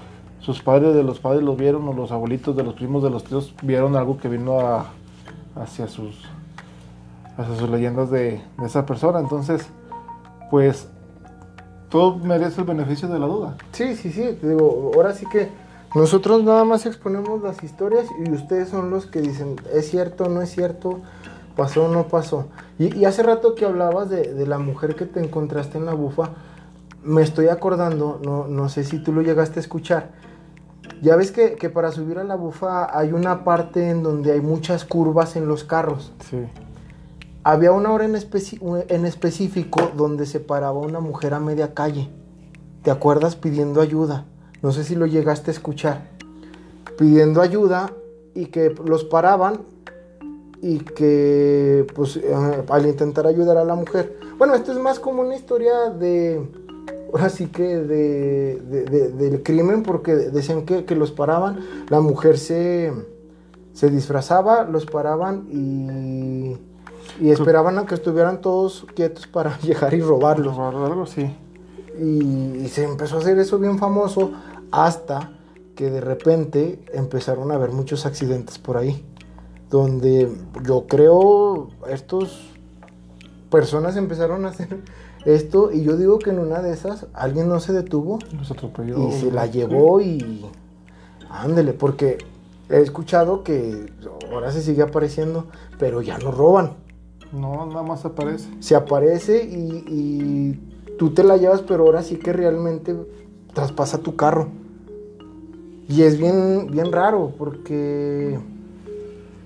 [0.41, 3.25] sus padres de los padres lo vieron o los abuelitos de los primos de los
[3.25, 4.87] tíos vieron algo que vino a,
[5.55, 6.25] hacia sus
[7.37, 9.21] hacia sus leyendas de, de esa persona.
[9.21, 9.69] Entonces,
[10.51, 10.89] pues
[11.89, 13.57] todo merece el beneficio de la duda.
[13.73, 15.49] Sí, sí, sí, te digo, ahora sí que
[15.95, 20.41] nosotros nada más exponemos las historias y ustedes son los que dicen, es cierto, no
[20.41, 21.01] es cierto,
[21.57, 22.47] pasó o no pasó.
[22.79, 25.95] Y, y hace rato que hablabas de, de la mujer que te encontraste en la
[25.95, 26.31] bufa,
[27.03, 30.11] me estoy acordando, no, no sé si tú lo llegaste a escuchar.
[31.03, 34.41] Ya ves que, que para subir a la bufa hay una parte en donde hay
[34.41, 36.13] muchas curvas en los carros.
[36.29, 36.47] Sí.
[37.43, 38.15] Había una hora en
[39.07, 42.11] específico donde se paraba una mujer a media calle.
[42.83, 44.27] ¿Te acuerdas pidiendo ayuda?
[44.61, 46.03] No sé si lo llegaste a escuchar.
[46.99, 47.93] Pidiendo ayuda
[48.35, 49.63] y que los paraban
[50.63, 52.35] y que pues eh,
[52.69, 54.19] al intentar ayudar a la mujer.
[54.39, 56.41] Bueno, esto es más como una historia de...
[57.13, 61.59] Ahora sí que de, de- de- del crimen porque decían que, que los paraban.
[61.89, 62.93] La mujer se,
[63.73, 66.57] se disfrazaba, los paraban y,
[67.21, 70.57] y esperaban a que estuvieran todos quietos para llegar y robarlos.
[71.11, 71.35] Así.
[71.99, 74.31] Y, y se empezó a hacer eso bien famoso
[74.71, 75.33] hasta
[75.75, 79.05] que de repente empezaron a haber muchos accidentes por ahí.
[79.71, 80.31] Donde
[80.67, 82.41] yo creo estos
[83.51, 84.81] personas empezaron a hacer
[85.25, 89.09] esto y yo digo que en una de esas alguien no se detuvo Los atropelló.
[89.09, 90.45] y se la llevó y
[91.31, 92.19] ándele, porque
[92.69, 93.93] he escuchado que
[94.33, 95.47] ahora se sigue apareciendo,
[95.79, 96.73] pero ya no roban.
[97.33, 98.49] No, nada más aparece.
[98.61, 102.97] Se aparece y, y tú te la llevas, pero ahora sí que realmente
[103.55, 104.49] traspasa tu carro.
[105.89, 108.39] Y es bien, bien raro, porque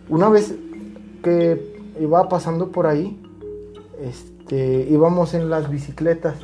[0.09, 0.55] una vez
[1.23, 3.21] que iba pasando por ahí,
[4.01, 6.35] este, íbamos en las bicicletas.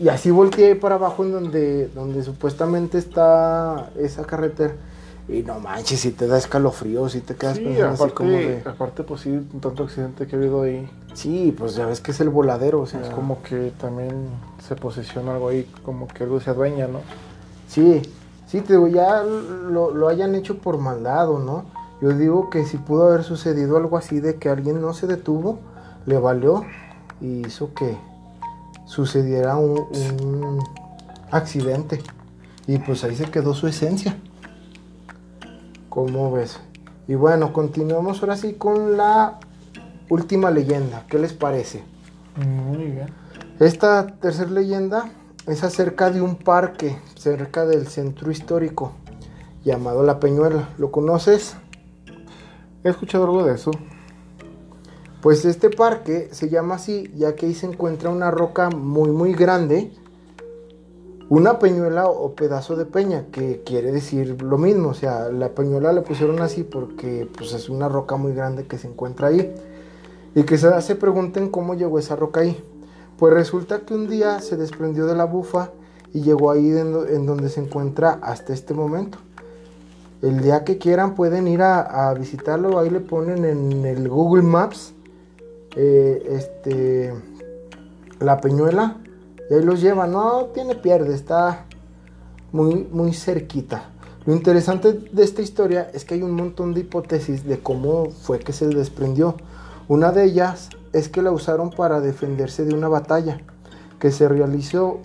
[0.00, 4.74] Y así volteé para abajo en donde, donde supuestamente está esa carretera.
[5.26, 8.30] Y no manches, si te da escalofrío, si te quedas Sí, pensando así aparte, como
[8.30, 8.62] de...
[8.66, 10.90] aparte, pues sí, tanto accidente que ha habido ahí.
[11.14, 13.00] Sí, pues ya ves que es el voladero, o sea...
[13.00, 14.28] Es como que también
[14.68, 17.00] se posiciona algo ahí, como que algo se adueña, ¿no?
[17.68, 18.02] Sí,
[18.46, 21.64] sí, te digo, ya lo, lo hayan hecho por maldad o no.
[22.04, 25.60] Yo digo que si pudo haber sucedido algo así de que alguien no se detuvo,
[26.04, 26.62] le valió
[27.18, 27.96] y hizo que
[28.84, 29.86] sucediera un,
[30.22, 30.58] un
[31.30, 32.02] accidente.
[32.66, 34.18] Y pues ahí se quedó su esencia.
[35.88, 36.60] ¿Cómo ves?
[37.08, 39.40] Y bueno, continuamos ahora sí con la
[40.10, 41.06] última leyenda.
[41.08, 41.84] ¿Qué les parece?
[42.36, 43.08] Muy bien.
[43.60, 45.10] Esta tercera leyenda
[45.46, 48.92] es acerca de un parque cerca del centro histórico
[49.64, 50.68] llamado La Peñuela.
[50.76, 51.56] ¿Lo conoces?
[52.84, 53.70] He escuchado algo de eso.
[55.22, 59.32] Pues este parque se llama así ya que ahí se encuentra una roca muy muy
[59.32, 59.90] grande,
[61.30, 65.94] una peñuela o pedazo de peña, que quiere decir lo mismo, o sea, la peñuela
[65.94, 69.54] le pusieron así porque pues es una roca muy grande que se encuentra ahí.
[70.34, 72.62] Y que se, pregunten cómo llegó esa roca ahí.
[73.16, 75.70] Pues resulta que un día se desprendió de la bufa
[76.12, 79.18] y llegó ahí en donde se encuentra hasta este momento.
[80.24, 84.94] El día que quieran pueden ir a, visitarlo, ahí le ponen en el Google Maps
[85.76, 87.12] eh, este,
[88.20, 88.96] la Peñuela
[89.50, 90.06] y ahí los lleva.
[90.06, 91.66] No tiene pierde, está
[92.52, 93.90] muy, muy cerquita.
[94.24, 98.38] Lo interesante de esta historia es que hay un montón de hipótesis de cómo fue
[98.38, 99.36] que se desprendió.
[99.88, 103.42] Una de ellas es que la usaron para defenderse de una batalla
[103.98, 105.00] que se realizó,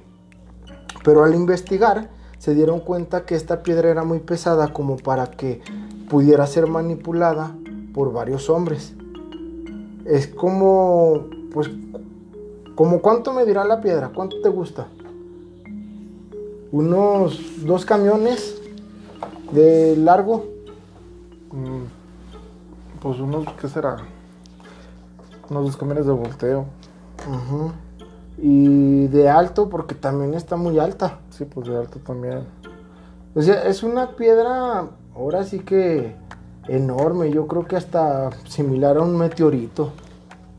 [1.04, 2.10] pero al investigar
[2.40, 5.62] se dieron cuenta que esta piedra era muy pesada como para que
[6.10, 7.56] pudiera ser manipulada
[7.94, 8.94] por varios hombres.
[10.06, 11.70] Es como, pues,
[12.76, 14.88] como cuánto me dirá la piedra, cuánto te gusta.
[16.72, 18.62] Unos dos camiones
[19.52, 20.46] de largo.
[21.52, 21.84] Mm,
[23.02, 23.98] pues unos, ¿qué será?
[25.50, 26.66] Unos dos camiones de volteo.
[28.42, 31.20] Y de alto, porque también está muy alta.
[31.30, 32.44] Sí, pues de alto también.
[33.36, 34.86] O sea, es una piedra,
[35.16, 36.16] ahora sí que
[36.68, 37.32] enorme.
[37.32, 39.92] Yo creo que hasta similar a un meteorito.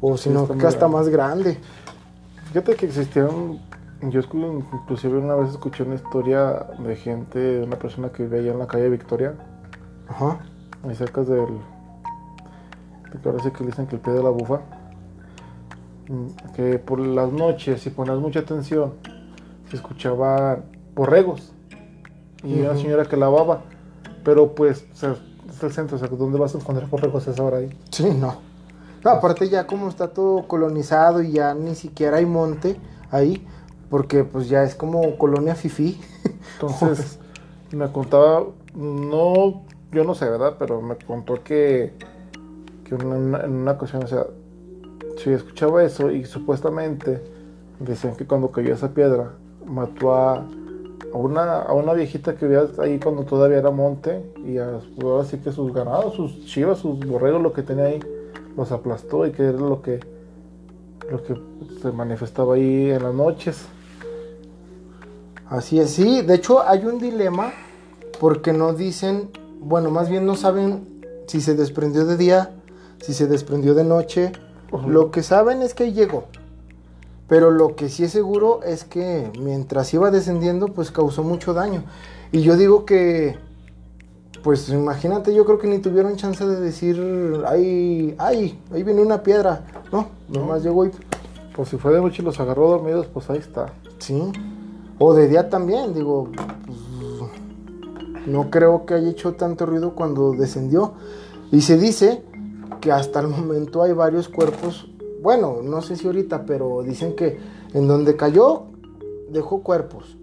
[0.00, 0.96] O si Sí, que hasta grande.
[0.96, 1.58] más grande.
[2.48, 3.60] Fíjate que existieron,
[4.02, 4.20] yo
[4.72, 8.58] inclusive una vez escuché una historia de gente, de una persona que vive allá en
[8.58, 9.34] la calle Victoria,
[10.08, 10.38] Ajá.
[10.82, 11.46] muy cerca del,
[13.12, 14.60] de que ahora sí que le dicen que el pie de la bufa,
[16.54, 18.94] que por las noches, si ponías mucha atención,
[19.68, 21.52] se escuchaban borregos
[22.42, 22.80] y una Ujú.
[22.80, 23.62] señora que lavaba,
[24.24, 25.16] pero pues o sea,
[25.48, 27.70] es el centro, o sea, ¿dónde vas a encontrar borregos a esa hora ahí?
[27.90, 28.36] Sí, no.
[29.04, 32.76] No, aparte ya como está todo colonizado y ya ni siquiera hay monte
[33.10, 33.46] ahí,
[33.88, 36.00] porque pues ya es como colonia fifí.
[36.54, 37.18] Entonces,
[37.72, 38.44] me contaba,
[38.74, 40.56] no, yo no sé, ¿verdad?
[40.58, 41.94] Pero me contó que,
[42.84, 44.26] que en, una, en una ocasión, o sea,
[45.22, 47.20] si escuchaba eso y supuestamente
[47.78, 49.32] decían que cuando cayó esa piedra
[49.66, 54.58] mató a, a una, a una viejita que vivía ahí cuando todavía era monte y
[54.58, 58.00] a, ahora sí que sus ganados, sus chivas, sus borregos, lo que tenía ahí,
[58.56, 60.00] los aplastó y que era lo que,
[61.10, 61.34] lo que
[61.82, 63.66] se manifestaba ahí en las noches.
[65.48, 66.22] Así es, sí.
[66.22, 67.52] De hecho hay un dilema
[68.20, 72.50] porque no dicen, bueno, más bien no saben si se desprendió de día,
[73.00, 74.32] si se desprendió de noche.
[74.86, 76.24] Lo que saben es que llegó.
[77.28, 81.84] Pero lo que sí es seguro es que mientras iba descendiendo, pues causó mucho daño.
[82.32, 83.36] Y yo digo que,
[84.42, 87.00] pues imagínate, yo creo que ni tuvieron chance de decir,
[87.46, 89.64] ay, ay, ahí viene una piedra.
[89.92, 90.40] No, No.
[90.40, 90.90] nomás llegó y,
[91.54, 93.66] Pues si fue de noche y los agarró dormidos, pues ahí está.
[93.98, 94.32] sí.
[95.02, 96.28] O de día también, digo,
[96.66, 96.78] pues,
[98.26, 100.92] no creo que haya hecho tanto ruido cuando descendió.
[101.50, 102.22] Y se dice
[102.80, 104.88] que hasta el momento hay varios cuerpos,
[105.22, 107.38] bueno, no sé si ahorita, pero dicen que
[107.74, 108.64] en donde cayó
[109.30, 110.16] dejó cuerpos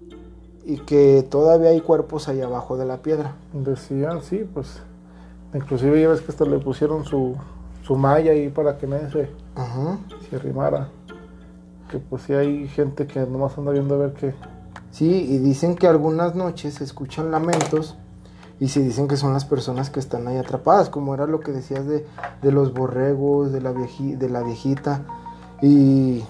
[0.66, 3.36] y que todavía hay cuerpos ahí abajo de la piedra.
[3.54, 4.82] Decían, sí, pues.
[5.54, 7.36] Inclusive ya ves que hasta le pusieron su,
[7.84, 9.98] su malla ahí para que nadie se, Ajá.
[10.30, 10.90] se arrimara.
[11.90, 14.34] Que pues sí hay gente que nomás anda viendo a ver qué.
[14.92, 17.96] Sí, y dicen que algunas noches se escuchan lamentos
[18.60, 21.52] y se dicen que son las personas que están ahí atrapadas, como era lo que
[21.52, 22.06] decías de,
[22.42, 25.04] de los borregos, de la, vieji- de la viejita.
[25.62, 26.24] Y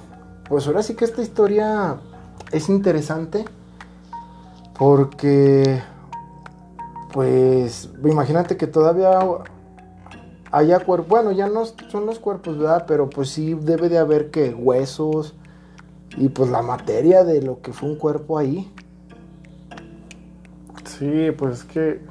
[0.49, 1.97] pues ahora sí que esta historia
[2.51, 3.45] es interesante
[4.77, 5.81] porque,
[7.13, 9.19] pues, imagínate que todavía
[10.51, 12.85] haya cuerpos, bueno, ya no son los cuerpos, ¿verdad?
[12.87, 15.33] Pero pues sí debe de haber que huesos
[16.17, 18.71] y pues la materia de lo que fue un cuerpo ahí.
[20.85, 22.01] Sí, pues es que.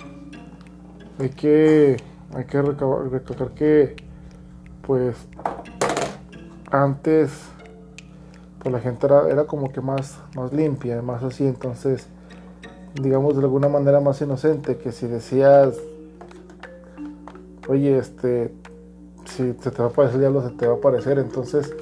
[1.19, 1.97] Hay que.
[2.35, 3.97] Hay que recalcar que.
[4.87, 5.17] Pues.
[6.71, 7.31] Antes.
[8.59, 11.47] Pues la gente era, era como que más, más limpia, más así.
[11.47, 12.07] Entonces.
[13.01, 14.77] Digamos de alguna manera más inocente.
[14.77, 15.77] Que si decías.
[17.69, 18.53] Oye, este.
[19.25, 21.19] Si se te va a aparecer el diablo, se te va a aparecer.
[21.19, 21.75] Entonces.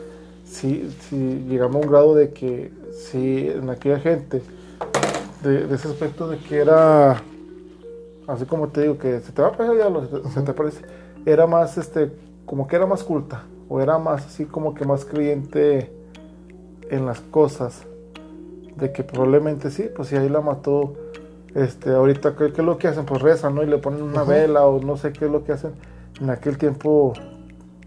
[0.45, 2.73] Si, si llegamos a un grado de que.
[2.93, 4.43] Si en aquella gente
[5.43, 7.21] de ese aspecto de que era
[8.27, 10.43] así como te digo que se te va a aparecer el diablo, se te, se
[10.43, 10.83] te aparece
[11.27, 12.13] era más este
[12.47, 15.93] como que era más culta o era más así como que más creyente
[16.91, 17.87] en las cosas
[18.77, 20.95] de que probablemente sí pues si ahí la mató
[21.55, 24.25] este ahorita ¿qué, qué es lo que hacen pues rezan no y le ponen una
[24.25, 25.73] vela o no sé qué es lo que hacen.
[26.21, 27.13] En aquel tiempo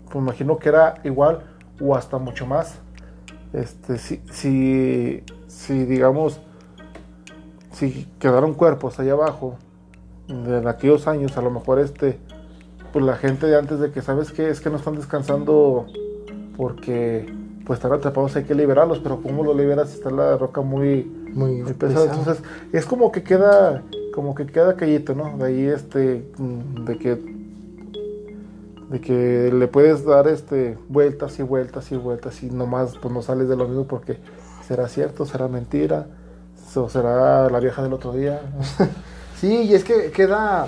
[0.06, 1.44] pues imagino que era igual
[1.80, 2.80] o hasta mucho más.
[3.54, 6.40] Este si si si digamos
[7.72, 9.58] si quedaron cuerpos allá abajo
[10.28, 12.20] de aquellos años, a lo mejor este,
[12.92, 15.88] pues la gente de antes de que sabes que es que no están descansando
[16.56, 17.32] porque
[17.66, 21.04] pues están atrapados, hay que liberarlos, pero ¿cómo lo liberas si está la roca muy,
[21.34, 22.06] Muy muy pesada?
[22.06, 25.38] Entonces es como que queda, como que queda callito, ¿no?
[25.38, 26.26] De ahí este,
[26.86, 27.38] de que
[28.90, 33.22] de que le puedes dar este vueltas y vueltas y vueltas y nomás pues no
[33.22, 34.18] sales de lo mismo porque
[34.66, 36.08] será cierto, será mentira,
[36.76, 38.42] o será la vieja del otro día.
[39.40, 40.68] sí, y es que queda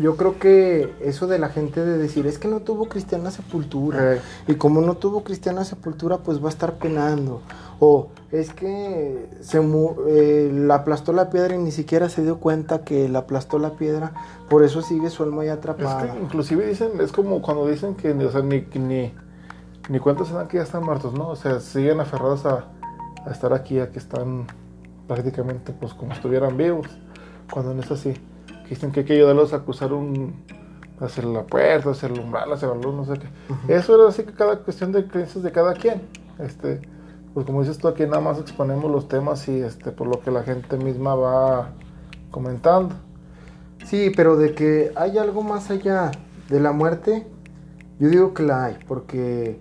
[0.00, 4.14] yo creo que eso de la gente de decir es que no tuvo cristiana sepultura
[4.14, 4.20] Eh.
[4.48, 7.42] y como no tuvo cristiana sepultura pues va a estar penando
[7.80, 9.60] o es que se
[10.08, 13.74] eh, la aplastó la piedra y ni siquiera se dio cuenta que la aplastó la
[13.74, 14.12] piedra
[14.48, 17.94] por eso sigue su alma ahí Es atrapada que inclusive dicen, es como cuando dicen
[17.94, 19.12] que o sea, ni, ni,
[19.88, 21.28] ni cuenta se dan que ya están muertos, ¿no?
[21.28, 22.64] O sea, siguen aferrados a,
[23.26, 24.46] a estar aquí, a que están
[25.06, 26.86] prácticamente pues como estuvieran vivos,
[27.50, 28.14] cuando no es así.
[28.64, 30.34] Que dicen que hay que ayudarlos a cruzar un,
[31.00, 33.74] hacia la puerta, hacia el umbral, hacia la luz, no sé qué.
[33.74, 36.02] Eso era así que cada cuestión de creencias de cada quien.
[36.38, 36.80] Este,
[37.34, 40.30] pues como dices tú, aquí nada más exponemos los temas y este, por lo que
[40.30, 41.72] la gente misma va
[42.34, 42.96] comentando.
[43.84, 46.10] sí pero de que hay algo más allá
[46.48, 47.28] de la muerte
[48.00, 49.60] yo digo que la hay porque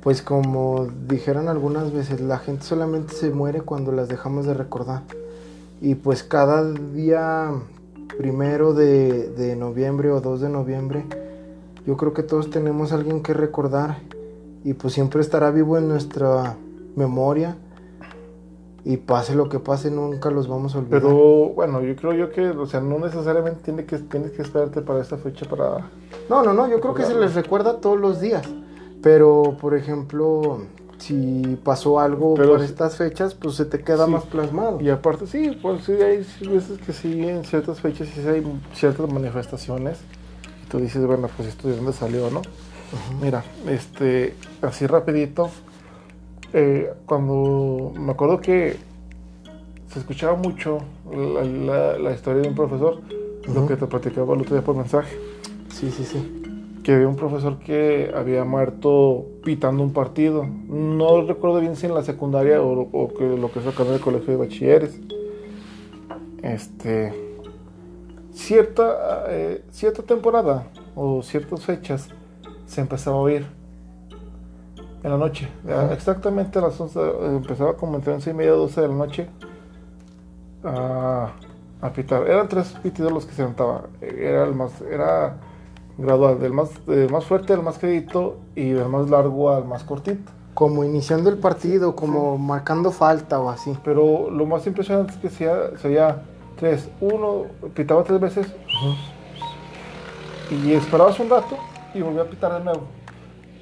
[0.00, 5.02] pues como dijeron algunas veces la gente solamente se muere cuando las dejamos de recordar
[5.80, 7.50] y pues cada día
[8.18, 11.04] primero de, de noviembre o 2 de noviembre
[11.86, 13.98] yo creo que todos tenemos a alguien que recordar
[14.64, 16.56] y pues siempre estará vivo en nuestra
[16.96, 17.56] memoria
[18.84, 21.02] y pase lo que pase nunca los vamos a olvidar.
[21.02, 24.80] Pero bueno, yo creo yo que, o sea, no necesariamente tiene que, tienes que esperarte
[24.80, 25.90] para esta fecha para...
[26.30, 28.48] No, no, no, yo creo que se les recuerda todos los días.
[29.02, 30.60] Pero, por ejemplo,
[30.98, 34.10] si pasó algo Pero por estas fechas, pues se te queda Sí.
[34.12, 34.80] más plasmado.
[34.80, 36.18] Y aparte, sí, pues sí, hay
[36.48, 38.42] veces que sí, en ciertas fechas sí hay
[38.74, 39.98] ciertas manifestaciones.
[40.64, 42.42] Y tú dices, bueno, pues esto de dónde salió, ¿no?
[43.20, 45.50] Mira, este, así rapidito,
[46.52, 48.76] eh, cuando me acuerdo que
[49.92, 50.78] se escuchaba mucho
[51.10, 53.00] la, la- la historia de un profesor,
[53.52, 55.16] lo que te platicaba el otro día por mensaje.
[55.72, 56.42] Sí, sí, sí.
[56.86, 60.46] Que había un profesor que había muerto pitando un partido.
[60.46, 63.94] No recuerdo bien si en la secundaria o, o que lo que es acá en
[63.94, 65.00] el colegio de bachilleres.
[66.44, 67.12] Este.
[68.30, 72.08] Cierta, eh, cierta temporada o ciertas fechas
[72.66, 73.46] se empezaba a oír
[75.02, 75.48] en la noche.
[75.68, 75.92] Ajá.
[75.92, 79.28] Exactamente a las 11, eh, empezaba como entre 11 y media, 12 de la noche
[80.62, 81.32] a,
[81.80, 82.28] a pitar.
[82.28, 83.86] Eran tres pitidos los que se levantaba.
[84.00, 85.36] Era el más, era
[85.98, 89.84] gradual, del más, del más fuerte al más quedito y del más largo al más
[89.84, 90.32] cortito.
[90.54, 93.76] Como iniciando el partido, como marcando falta o así.
[93.84, 96.22] Pero lo más impresionante es que sería, sería
[96.56, 97.44] tres, uno,
[97.74, 98.54] pitaba tres veces
[100.50, 101.56] y esperabas un rato
[101.94, 102.82] y volvía a pitar de nuevo.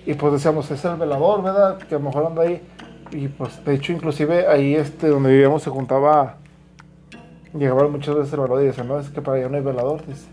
[0.07, 1.79] Y pues decíamos, es el velador, ¿verdad?
[1.79, 2.63] Que a lo mejor anda ahí.
[3.11, 6.37] Y pues de hecho inclusive ahí este donde vivíamos se juntaba,
[7.53, 10.07] llegaba muchas veces el velador y decía, no, es que para allá no hay velador,
[10.07, 10.29] dice.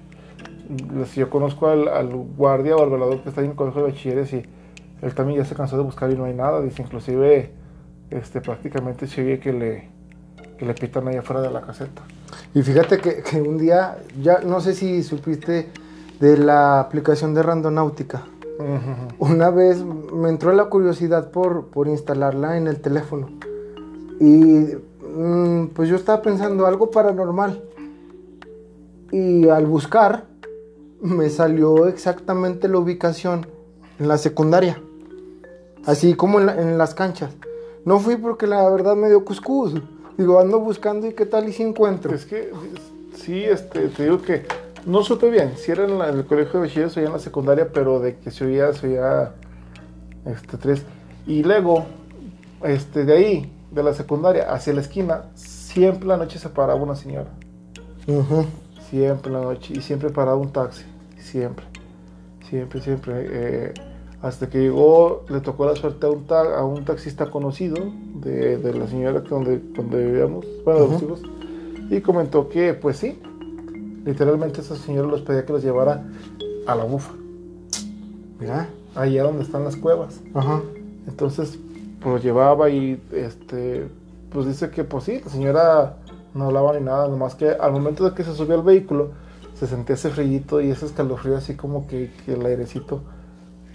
[0.95, 2.07] Les- Yo conozco al, al
[2.37, 4.43] guardia o al velador que está ahí en el colegio de bachilleres y
[5.01, 7.51] él también ya se cansó de buscar y no hay nada, dice, inclusive
[8.09, 9.89] este, prácticamente se oye que le,
[10.57, 12.01] que le pitan ahí afuera de la caseta.
[12.53, 15.69] Y fíjate que, que un día, ya no sé si supiste
[16.19, 18.23] de la aplicación de Randonáutica.
[19.17, 23.29] Una vez me entró la curiosidad por, por instalarla en el teléfono.
[24.19, 24.75] Y
[25.17, 27.63] mm, pues yo estaba pensando algo paranormal.
[29.11, 30.25] Y al buscar,
[31.01, 33.47] me salió exactamente la ubicación
[33.99, 34.81] en la secundaria.
[35.85, 37.31] Así como en, la- en las canchas.
[37.85, 39.73] No fui porque la verdad me dio cuscús.
[40.17, 42.13] Digo, ando buscando y qué tal y si encuentro.
[42.13, 42.51] Es que
[43.15, 44.45] sí, este, te digo que
[44.85, 47.13] no supe bien si era en, la- en el colegio de bachilleres o ya en
[47.13, 49.33] la secundaria, pero de que se oía, se oía
[50.25, 50.83] este, tres.
[51.25, 51.85] Y luego,
[52.63, 56.95] este, de ahí, de la secundaria hacia la esquina, siempre la noche se paraba una
[56.95, 57.29] señora.
[58.07, 58.45] Ujú.
[58.89, 59.73] Siempre la noche.
[59.75, 60.83] Y siempre paraba un taxi.
[61.21, 61.65] Siempre.
[62.49, 63.13] Siempre, siempre.
[63.29, 63.73] eh,
[64.21, 67.77] hasta que llegó, le tocó la suerte a un, ta- a un taxista conocido
[68.15, 71.21] de, de la señora donde, donde vivíamos, bueno, de los hijos.
[71.89, 73.19] Y comentó que, pues sí,
[74.05, 76.03] literalmente esa señora los pedía que los llevara
[76.67, 77.13] a la bufa.
[78.39, 78.69] Mira.
[78.93, 80.19] Allá donde están las cuevas.
[80.33, 80.61] Ajá.
[81.07, 81.57] Entonces,
[82.01, 83.87] pues lo llevaba y este,
[84.31, 85.97] pues dice que pues sí, la señora
[86.33, 89.11] no hablaba ni nada, nomás que al momento de que se subió al vehículo,
[89.61, 93.03] se sentía ese frillito y ese escalofrío así como que, que el airecito.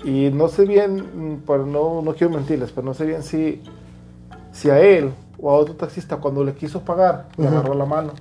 [0.05, 3.63] Y no sé bien, mm, para no, no quiero mentirles, pero no sé bien si,
[4.51, 7.57] si a él o a otro taxista cuando le quiso pagar, le Ujú.
[7.57, 8.15] agarró la mano.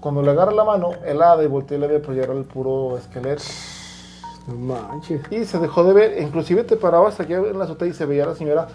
[0.00, 2.98] Cuando le agarra la mano, helada y volteó y le ve, ya era el puro
[2.98, 3.42] esqueleto.
[4.46, 5.22] No manches.
[5.32, 8.24] Y se dejó de ver, inclusive te parabas aquí en la azotea y se veía
[8.24, 8.68] a la señora,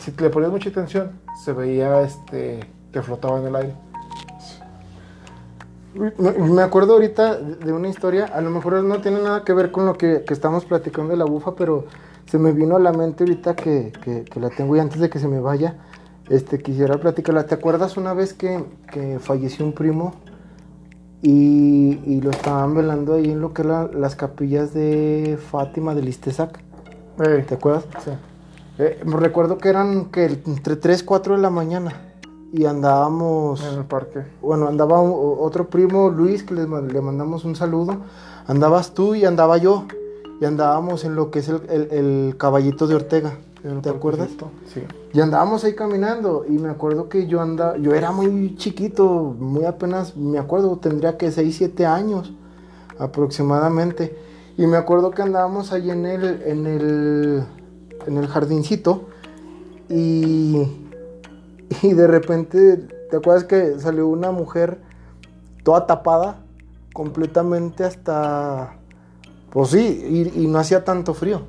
[0.00, 1.12] si le ponías mucha atención,
[1.44, 2.58] se veía este
[2.92, 3.74] que flotaba en el aire.
[5.94, 9.84] Me acuerdo ahorita de una historia, a lo mejor no tiene nada que ver con
[9.84, 11.84] lo que, que estamos platicando de la bufa, pero
[12.26, 15.10] se me vino a la mente ahorita que, que, que la tengo y antes de
[15.10, 15.76] que se me vaya,
[16.30, 17.46] este, quisiera platicarla.
[17.46, 18.64] ¿Te acuerdas una vez que,
[19.20, 20.14] falleció un primo
[21.20, 26.08] y, y, lo estaban velando ahí en lo que eran las capillas de Fátima del
[26.08, 26.58] Istezac?
[27.46, 27.84] ¿Te acuerdas?
[28.02, 28.10] Sí.
[28.78, 32.11] Eh, recuerdo que eran que entre 3, 4 de la mañana
[32.52, 34.20] y andábamos en el parque.
[34.42, 37.96] Bueno, andaba un, otro primo, Luis, que le, le, mandamos un saludo.
[38.46, 39.86] Andabas tú y andaba yo.
[40.40, 43.38] Y andábamos en lo que es el, el, el caballito de Ortega.
[43.80, 44.28] ¿Te acuerdas?
[44.74, 44.82] Sí.
[45.12, 46.44] Y andábamos ahí caminando.
[46.46, 47.78] Y me acuerdo que yo andaba.
[47.78, 50.16] Yo era muy chiquito, muy apenas.
[50.16, 52.34] Me acuerdo, tendría que 6, 7 años
[52.98, 54.18] aproximadamente.
[54.58, 57.44] Y me acuerdo que andábamos ahí en el, en el,
[58.06, 59.04] en el jardincito.
[59.88, 60.81] Y
[61.82, 62.76] y de repente,
[63.10, 64.80] ¿te acuerdas que salió una mujer
[65.62, 66.38] toda tapada?
[66.92, 68.76] Completamente hasta...
[69.50, 71.42] Pues sí, y, no hacía tanto frío.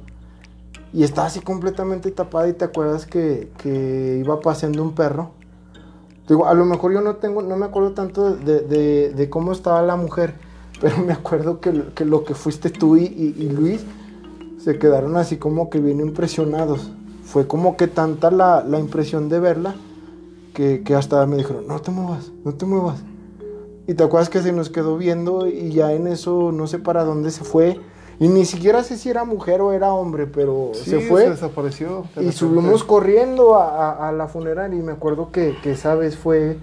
[0.91, 5.31] Y estaba así completamente tapada y te acuerdas que, que iba paseando un perro.
[6.27, 9.81] Digo, a lo mejor yo no tengo, no me acuerdo tanto de, de, cómo estaba
[9.81, 10.35] la mujer,
[10.81, 13.85] pero me acuerdo que, que lo que fuiste tú y, y, y, Luis
[14.61, 16.91] se quedaron así como que bien impresionados.
[17.23, 19.75] Fue como que tanta la, la impresión de verla
[20.53, 23.03] que, que, hasta me dijeron, no te muevas, no te muevas.
[23.87, 27.03] Y te acuerdas que se nos quedó viendo y ya en eso no sé para
[27.03, 27.79] dónde se fue.
[28.19, 31.23] Y ni siquiera sé si era mujer o era hombre, pero sí, se fue.
[31.23, 32.05] Se desapareció.
[32.19, 36.15] y subimos corriendo a, a, a, la funeraria y me acuerdo que, que, esa vez
[36.15, 36.57] fue,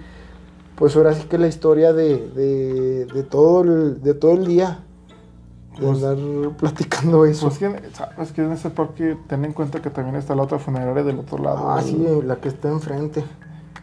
[0.76, 4.84] pues ahora sí que la historia de, de, de todo, el, de todo el día.
[5.78, 7.48] De pues, andar platicando eso.
[7.48, 10.58] Pues que, sabes que en ese parque ten en cuenta que también está la otra
[10.58, 11.70] funeraria del otro lado.
[11.70, 13.24] Ah, sí, la que está enfrente.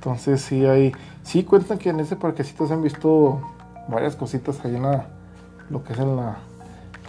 [0.08, 3.41] Entonces sí hay, sí cuentan que en ese parquecito se han visto
[3.89, 5.10] varias cositas ahí en la,
[5.70, 6.38] lo que es en la,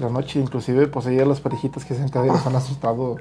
[0.00, 3.18] la noche, inclusive pues ahí a las parejitas que se han quedado han asustado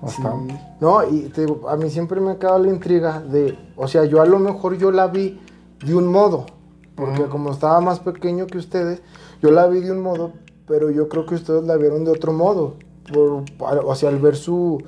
[0.00, 0.54] bastante.
[0.54, 0.60] Sí.
[0.80, 4.22] No, y te a mí siempre me ha quedado la intriga de, o sea, yo
[4.22, 5.38] a lo mejor yo la vi
[5.84, 6.46] de un modo,
[6.94, 7.28] porque uh -huh.
[7.28, 9.02] como estaba más pequeño que ustedes,
[9.42, 10.32] yo la vi de un modo,
[10.66, 12.76] pero yo creo que ustedes la vieron de otro modo,
[13.12, 14.82] por, o sea, al ver su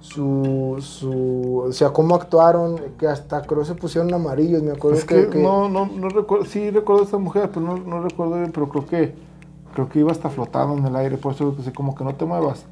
[0.00, 5.04] su, su, o sea, cómo actuaron, que hasta creo se pusieron amarillos, me acuerdo es
[5.04, 8.36] que, que, no, no, no recuerdo, sí recuerdo a esta mujer, pero no, no recuerdo
[8.36, 9.14] bien, pero creo que,
[9.74, 12.24] creo que iba hasta flotando en el aire, por eso que como que no te
[12.24, 12.64] muevas,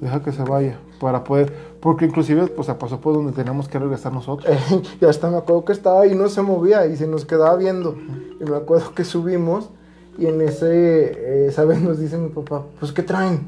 [0.00, 3.78] deja que se vaya, para poder, porque inclusive, pues se pasó por donde teníamos que
[3.78, 4.50] regresar nosotros.
[5.00, 7.90] y hasta me acuerdo que estaba ahí, no se movía, y se nos quedaba viendo,
[7.90, 8.46] uh -huh.
[8.46, 9.68] y me acuerdo que subimos,
[10.16, 11.82] y en ese, eh, ¿sabes?
[11.82, 13.44] Nos dice mi papá, pues, ¿qué traen?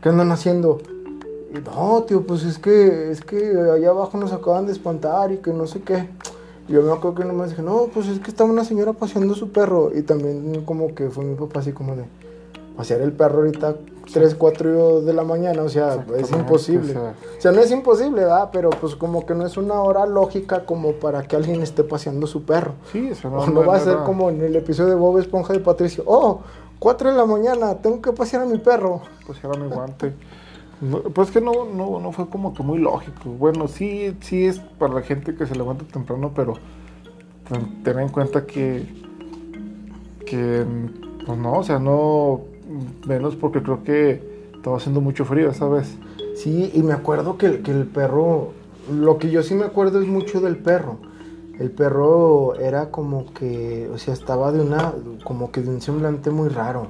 [0.00, 0.78] ¿Qué andan haciendo?
[1.52, 5.52] No, tío, pues es que, es que allá abajo nos acaban de espantar y que
[5.52, 6.08] no sé qué.
[6.68, 9.34] Y yo me acuerdo que nomás dije, no, pues es que estaba una señora paseando
[9.34, 9.90] su perro.
[9.94, 12.04] Y también como que fue mi papá así como de
[12.76, 13.76] pasear el perro ahorita
[14.12, 16.96] 3, 4 de la mañana, o sea, es imposible.
[16.96, 18.50] O sea, no es imposible, ¿verdad?
[18.52, 22.26] Pero pues como que no es una hora lógica como para que alguien esté paseando
[22.26, 22.74] su perro.
[22.92, 25.18] Sí, eso no, o no, no va a ser como en el episodio de Bob
[25.18, 26.04] Esponja de Patricio.
[26.06, 26.40] Oh,
[26.78, 29.00] 4 de la mañana, tengo que pasear a mi perro.
[29.26, 30.12] Pasear a mi guante.
[31.14, 33.30] Pues que no, no, no fue como que muy lógico.
[33.30, 36.54] Bueno, sí, sí es para la gente que se levanta temprano, pero
[37.82, 38.84] ten en cuenta que,
[40.26, 40.66] que,
[41.24, 42.42] pues no, o sea, no,
[43.06, 45.96] menos porque creo que estaba haciendo mucho frío, ¿sabes?
[46.34, 48.52] Sí, y me acuerdo que, que el perro,
[48.92, 50.98] lo que yo sí me acuerdo es mucho del perro.
[51.58, 54.92] El perro era como que, o sea, estaba de una,
[55.24, 56.88] como que de un semblante muy raro.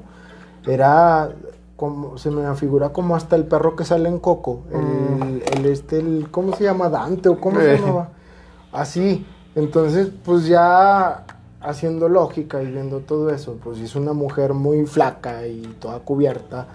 [0.66, 1.30] Era,
[1.76, 5.22] como se me figura como hasta el perro que sale en Coco, mm.
[5.22, 6.88] el, el, este, el, ¿cómo se llama?
[6.88, 7.76] Dante o cómo eh.
[7.76, 8.08] se llamaba.
[8.72, 11.24] Así, entonces pues ya
[11.60, 16.66] haciendo lógica y viendo todo eso, pues es una mujer muy flaca y toda cubierta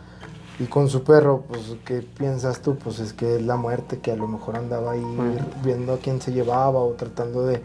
[0.60, 2.76] y con su perro, pues ¿qué piensas tú?
[2.76, 5.64] Pues es que es la muerte que a lo mejor andaba ahí mm.
[5.64, 7.62] viendo a quién se llevaba o tratando de,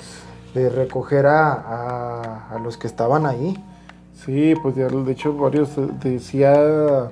[0.55, 3.63] de recoger a, a, a los que estaban ahí.
[4.25, 5.71] Sí, pues ya de hecho varios
[6.01, 7.11] decía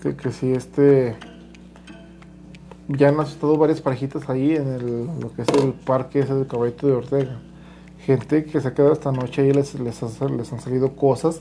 [0.00, 1.16] que, sí, este.
[2.88, 6.46] Ya han asustado varias parejitas ahí en el, lo que es el parque ese del
[6.46, 7.40] caballito de Ortega.
[7.98, 11.40] Gente que se ha quedado esta noche ahí les, les, han salido cosas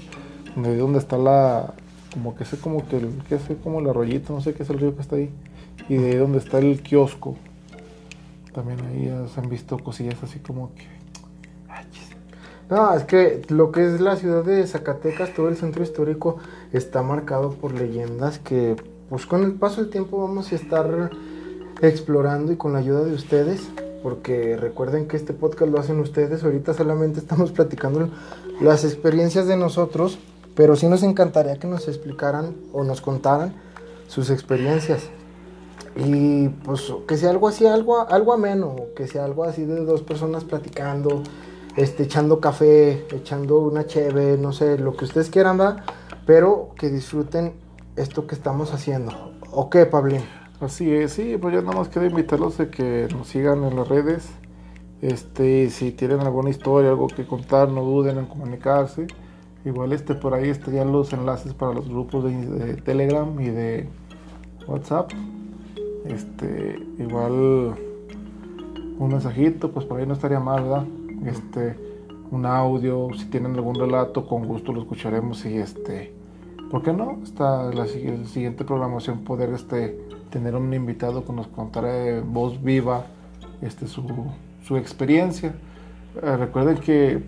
[0.56, 1.74] de donde está la.
[2.14, 4.70] Como que sé como que el, que sé como el arroyito, no sé qué es
[4.70, 5.30] el río que está ahí.
[5.88, 7.36] Y de ahí donde está el kiosco.
[8.54, 10.95] También ahí se han visto cosillas así como que.
[12.70, 16.38] No, es que lo que es la ciudad de Zacatecas, todo el centro histórico
[16.74, 18.76] está marcado por leyendas que
[19.09, 21.11] pues con el paso del tiempo vamos a estar
[21.82, 23.70] explorando y con la ayuda de ustedes
[24.05, 28.07] porque recuerden que este podcast lo hacen ustedes, ahorita solamente estamos platicando
[28.61, 30.20] las experiencias de nosotros,
[30.53, 33.55] pero sí nos encantaría que nos explicaran o nos contaran
[34.07, 35.09] sus experiencias.
[35.95, 40.03] Y pues que sea algo así, algo, algo ameno, que sea algo así de dos
[40.03, 41.24] personas platicando,
[41.76, 45.84] este, echando café, echando una cheve, no sé, lo que ustedes quieran, ¿verdad?
[46.26, 47.54] Pero que disfruten
[47.96, 49.34] esto que estamos haciendo.
[49.52, 50.22] ¿O qué, Pablín?
[50.62, 53.88] Así es, sí, pues ya nada más queda invitarlos a que nos sigan en las
[53.88, 54.30] redes.
[55.02, 59.08] Este, si tienen alguna historia, algo que contar, no duden en comunicarse.
[59.66, 63.90] Igual este por ahí estarían los enlaces para los grupos de, de Telegram y de
[64.68, 65.12] WhatsApp.
[66.06, 67.76] Este, igual
[68.98, 70.86] un mensajito, pues por ahí no estaría mal, ¿verdad?
[71.26, 71.78] Este,
[72.32, 76.13] un audio, si tienen algún relato, con gusto lo escucharemos y este,
[76.72, 77.20] ¿por qué no?
[77.24, 79.99] Está la, si- siguiente programación poder este,
[80.30, 83.05] tener un invitado que nos contará de voz viva
[83.61, 84.03] este, su,
[84.63, 85.55] su experiencia.
[86.22, 87.24] Eh, recuerden que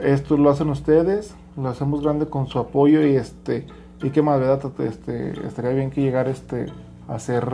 [0.00, 3.66] esto lo hacen ustedes, lo hacemos grande con su apoyo y este
[4.02, 4.72] y qué más, ¿verdad?
[4.80, 6.66] Este, estaría bien que llegar este,
[7.08, 7.48] a hacer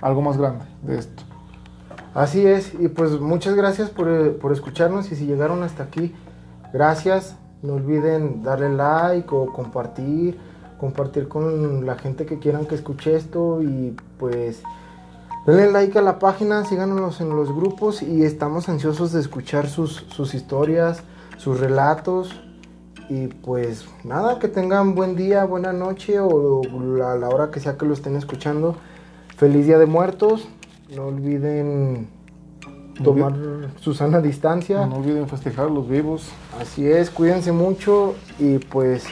[0.00, 1.22] algo más grande de esto.
[2.14, 6.14] Así es, y pues muchas gracias por, eh, por escucharnos y si llegaron hasta aquí,
[6.72, 7.36] gracias.
[7.62, 10.38] No olviden darle like o compartir,
[10.78, 14.62] compartir con la gente que quieran que escuche esto y pues
[15.44, 20.06] denle like a la página, síganos en los grupos y estamos ansiosos de escuchar sus,
[20.08, 21.02] sus historias,
[21.36, 22.40] sus relatos
[23.08, 26.62] y pues nada, que tengan buen día, buena noche o
[27.04, 28.76] a la hora que sea que lo estén escuchando.
[29.36, 30.48] Feliz Día de Muertos.
[30.94, 32.08] No olviden
[33.02, 33.34] tomar
[33.76, 34.86] su sana distancia.
[34.86, 36.30] No olviden festejar los vivos.
[36.60, 39.04] Así es, cuídense mucho y pues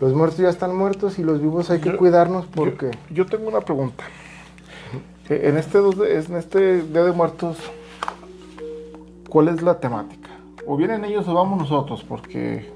[0.00, 3.26] los muertos ya están muertos y los vivos hay que Yo- cuidarnos porque Yo, yo
[3.26, 4.04] tengo una pregunta.
[5.28, 7.56] Eh, En este, en este Día de Muertos,
[9.28, 10.30] ¿cuál es la temática?
[10.66, 12.68] O vienen ellos o vamos nosotros, porque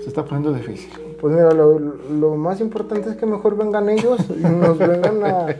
[0.00, 0.90] se está poniendo difícil.
[1.20, 5.46] pues mira, lo, lo más importante es que mejor vengan ellos y nos vengan a,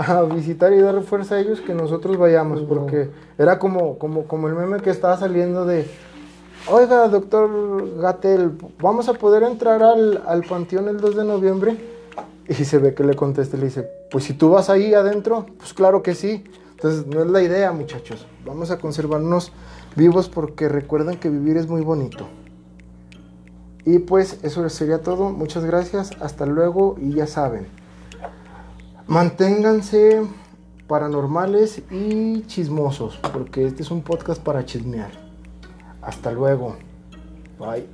[0.00, 4.48] a visitar y dar fuerza a ellos que nosotros vayamos porque era como, como, como
[4.48, 5.86] el meme que estaba saliendo de
[6.68, 11.76] Oiga, doctor Gatel, ¿vamos a poder entrar al, al panteón el 2 de noviembre?
[12.48, 15.46] Y se ve que le contesta y le dice, pues si tú vas ahí adentro,
[15.58, 16.44] pues claro que sí.
[16.72, 18.26] Entonces no es la idea, muchachos.
[18.46, 19.52] Vamos a conservarnos
[19.96, 22.26] vivos porque recuerden que vivir es muy bonito.
[23.84, 25.30] Y pues eso sería todo.
[25.30, 26.10] Muchas gracias.
[26.20, 27.79] Hasta luego y ya saben.
[29.10, 30.22] Manténganse
[30.86, 35.10] paranormales y chismosos, porque este es un podcast para chismear.
[36.00, 36.76] Hasta luego.
[37.58, 37.88] Bye.